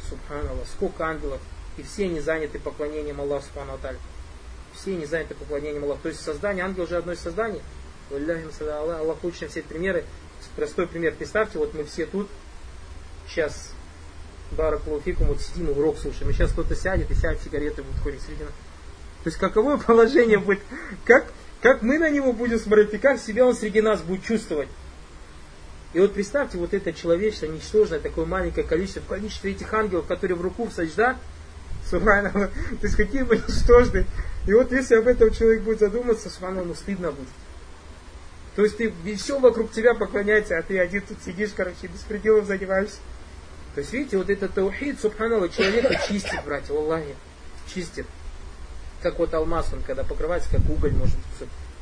[0.07, 1.41] Субханаллах, сколько ангелов.
[1.77, 3.79] И все они заняты поклонением Аллаху Субхану
[4.73, 6.03] Все они заняты поклонением Аллаху.
[6.03, 7.61] То есть создание, ангел же одно из созданий.
[8.11, 10.05] Аллах лучше все примеры.
[10.55, 11.15] Простой пример.
[11.17, 12.29] Представьте, вот мы все тут,
[13.27, 13.71] сейчас
[14.51, 16.29] Баракулуфикум, вот сидим урок слушаем.
[16.29, 18.53] И сейчас кто-то сядет и сядет сигареты будет курить среди нас.
[19.23, 20.59] То есть каковое положение будет,
[21.05, 21.25] как,
[21.61, 24.69] как мы на него будем смотреть, и как себя он среди нас будет чувствовать.
[25.93, 30.35] И вот представьте, вот это человечество ничтожное, такое маленькое количество, в количестве этих ангелов, которые
[30.35, 31.17] в руку в сажда,
[31.91, 34.05] то есть какие бы ничтожные.
[34.47, 37.29] И вот если об этом человек будет задуматься, субханаллах, ну стыдно будет.
[38.55, 42.97] То есть ты все вокруг тебя поклоняется, а ты один тут сидишь, короче, беспределом занимаешься.
[43.73, 47.15] То есть, видите, вот этот таухид, субханаллах, человека чистит, братья, Аллахе,
[47.73, 48.05] чистит.
[49.01, 51.17] Как вот алмаз, он когда покрывается, как уголь может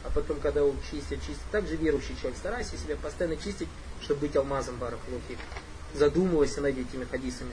[0.04, 1.43] а потом, когда он чистит, чистит.
[1.52, 3.68] Так же верующий человек, старайся себя постоянно чистить,
[4.02, 5.38] чтобы быть алмазом барахлухи.
[5.93, 7.52] Задумывайся над этими хадисами.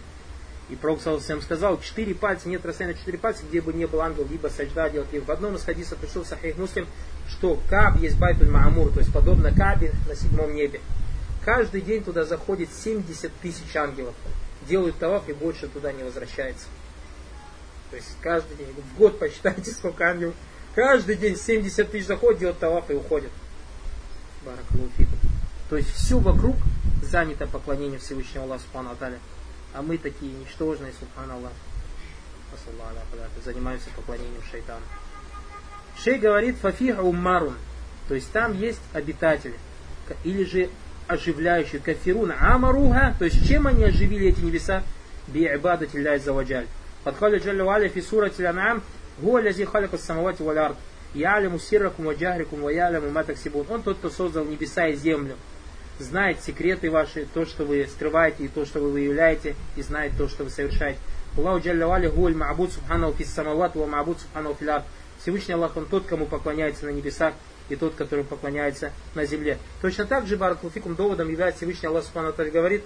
[0.68, 4.26] И Пророк всем сказал, четыре пальца, нет расстояния четыре пальца, где бы не был ангел,
[4.30, 5.08] либо саджда делать.
[5.12, 6.86] И в одном из хадисов пришел Сахих Муслим,
[7.28, 10.80] что Каб есть Байтуль Маамур, то есть подобно Кабе на седьмом небе.
[11.42, 14.14] Каждый день туда заходит 70 тысяч ангелов.
[14.68, 16.66] Делают таваф и больше туда не возвращается.
[17.90, 20.34] То есть каждый день, в год посчитайте, сколько ангелов.
[20.74, 23.30] Каждый день 70 тысяч заходит, делают таваф и уходят.
[24.44, 25.16] Баракалуфику.
[25.70, 26.56] То есть все вокруг
[27.02, 28.90] занято поклонением Всевышнего Аллаха Субхану.
[29.74, 31.52] А мы такие ничтожные, Субханаллах.
[33.44, 34.84] Занимаемся поклонением шайтану.
[35.98, 37.54] Шей говорит фафиха уммарун.
[38.08, 39.54] То есть там есть обитатели.
[40.24, 40.70] Или же
[41.06, 43.14] оживляющие кафируна амаруха.
[43.18, 44.82] То есть чем они оживили эти небеса?
[45.26, 46.66] Би ибадати ляй заваджаль.
[47.04, 48.82] Подхаля джалля валя фи сурати ланам.
[49.18, 49.42] Гуа
[49.98, 50.76] самавати валярд.
[51.14, 52.60] Яляму сирракум ва джахрикум
[53.12, 53.66] матаксибун.
[53.68, 55.36] Он тот, кто создал небеса и землю.
[55.98, 60.28] Знает секреты ваши, то, что вы скрываете, и то, что вы выявляете, и знает то,
[60.28, 61.00] что вы совершаете.
[61.36, 64.70] Аллаху джалля валя гуаль ма'абуд субхану фис самават ва ма'абуд субхану фил
[65.20, 67.34] Всевышний Аллах, Он тот, кому поклоняется на небесах,
[67.68, 69.58] и тот, который поклоняется на земле.
[69.82, 72.82] Точно так же, Баракулфикум, доводом является Всевышний Аллах Субхану говорит,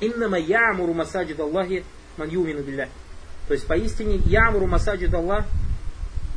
[0.00, 1.84] «Иннама ямуру масаджид Аллахи
[2.16, 2.88] ман юмину билля».
[3.48, 5.46] То есть, поистине, ямуру масаджид Аллах,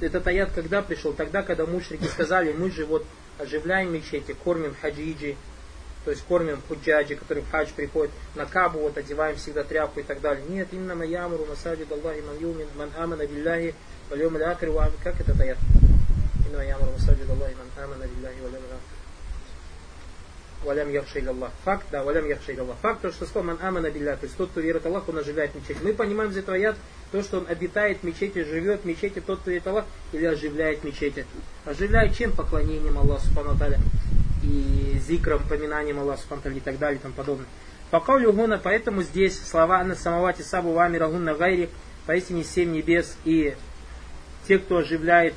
[0.01, 1.13] этот аят когда пришел?
[1.13, 3.05] Тогда, когда мушрики сказали, мы же вот
[3.39, 5.35] оживляем мечети, кормим хаджиджи,
[6.05, 10.03] то есть кормим худжаджи, которые в хадж приходят, на кабу вот одеваем всегда тряпку и
[10.03, 10.45] так далее.
[10.47, 13.73] Нет, именно маямру, масаджид Аллахи, ман юмин, ман амана биллахи,
[14.09, 15.57] валюм лякри, вам, как это аят?
[16.45, 18.61] Именно маямру, масаджид Аллахи, ман амана биллахи, валюм
[20.63, 21.51] валям яхшей Аллах.
[21.63, 22.77] Факт, да, валям яхшей Аллах.
[22.81, 25.55] Факт, то, что сказал ман амана биллах, то есть тот, кто верит Аллаху, он оживляет
[25.55, 25.77] мечеть.
[25.81, 26.75] Мы понимаем из этого аят,
[27.11, 30.83] то, что он обитает в мечети, живет в мечети, тот, кто верит Аллах, или оживляет
[30.83, 31.25] мечети.
[31.65, 32.31] Оживляет чем?
[32.31, 33.57] Поклонением Аллаху Субхану
[34.45, 37.47] и зикром, поминанием Аллаха Субхану и так далее и тому подобное.
[37.91, 41.69] По каулю гуна, поэтому здесь слова на самовати сабу вами рагунна гайри,
[42.05, 43.55] поистине семь небес и
[44.47, 45.33] те, кто оживляет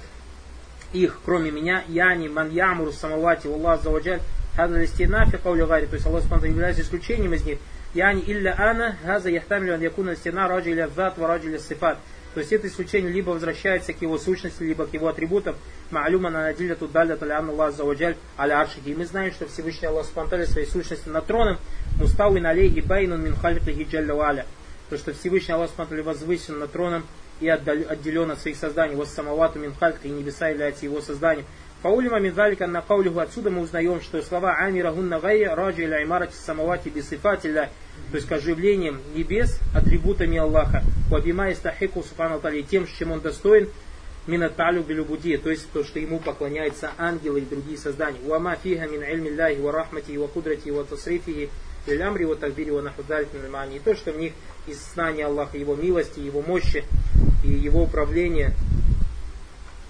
[0.93, 4.21] их, кроме меня, яни, ман ямуру, самавати, Аллах заваджаль,
[4.57, 7.59] хаза стена фи каули гари, то есть Аллах Субхану является исключением из них.
[7.95, 11.99] Яни илля ана, хаза яхтамилю ан якуна стена раджиля зат ва раджиля сифат.
[12.39, 15.57] То есть это исключение либо возвращается к его сущности, либо к его атрибутам.
[15.91, 18.65] Маалюма на надиля тут даля талян Аллах заваджаль аля.
[18.85, 21.59] И мы знаем, что Всевышний Аллах Субхану своей сущности над троном
[21.99, 24.47] мустауин алейхи байнун мин халифихи джалля.
[24.89, 27.05] То, что Всевышний Аллах Субхану возвысен над троном
[27.41, 28.95] и отделен от своих созданий.
[28.95, 29.75] Вот самовату мин
[30.05, 31.45] и небеса являются его созданием.
[31.83, 36.35] Фаулима мидалика на каулиху отсюда мы узнаем, что слова Амира гунна гайя раджи или аймарати
[36.35, 37.71] самавати бисифатилля,
[38.11, 43.69] то есть к оживлением небес атрибутами Аллаха, вабима истахику субхану тем, чем он достоин,
[44.27, 48.19] минаталю билюбуди, то есть то, что ему поклоняются ангелы и другие создания.
[48.27, 51.49] Уама фиха мин ильми Аллахи ва рахмати ва кудрати ва тасрифихи
[51.87, 53.29] Илямри вот такбири wa нахудалик
[53.73, 54.33] И то, что в них
[54.67, 56.85] из знания Аллаха, Его милости, Его мощи
[57.45, 58.53] и Его управления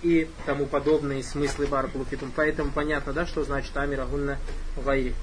[0.09, 2.33] и тому подобные смыслы Баракулуфитум.
[2.35, 4.39] Поэтому понятно, да, что значит Амира Гунна
[4.77, 5.15] Гайри.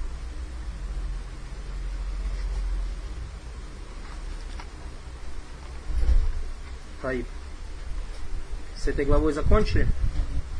[7.02, 7.26] Таиб.
[8.76, 9.88] С этой главой закончили.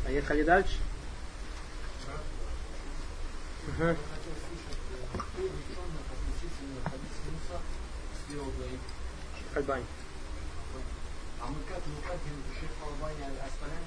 [0.04, 0.76] Поехали дальше.
[3.68, 3.96] Угу.
[9.54, 9.84] Альбани.
[11.40, 12.18] А мы как, мы как
[12.58, 13.85] шейх Албани оставляем?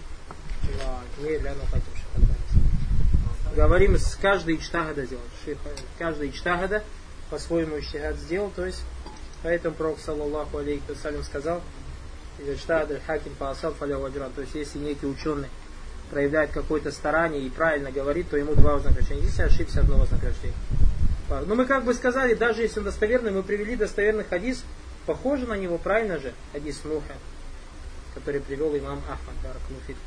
[3.55, 5.57] Говорим, с каждой ичтагада делать.
[5.97, 6.83] Каждый ичтагада
[7.29, 8.81] по-своему ичтагад сделал, то есть
[9.43, 11.61] поэтому Пророк, саллаллаху алейхи вассалям, сказал,
[12.39, 14.31] Ичтагад хаким по асал фаля ваджран.
[14.31, 15.49] То есть если некий ученый
[16.09, 19.23] проявляет какое-то старание и правильно говорит, то ему два вознаграждения.
[19.23, 20.57] Если ошибся, одно вознаграждение.
[21.29, 24.63] Но мы как бы сказали, даже если он достоверный, мы привели достоверный хадис,
[25.05, 27.13] похоже на него, правильно же, хадис Нуха,
[28.15, 29.97] который привел имам Ахмад Баракнуфит.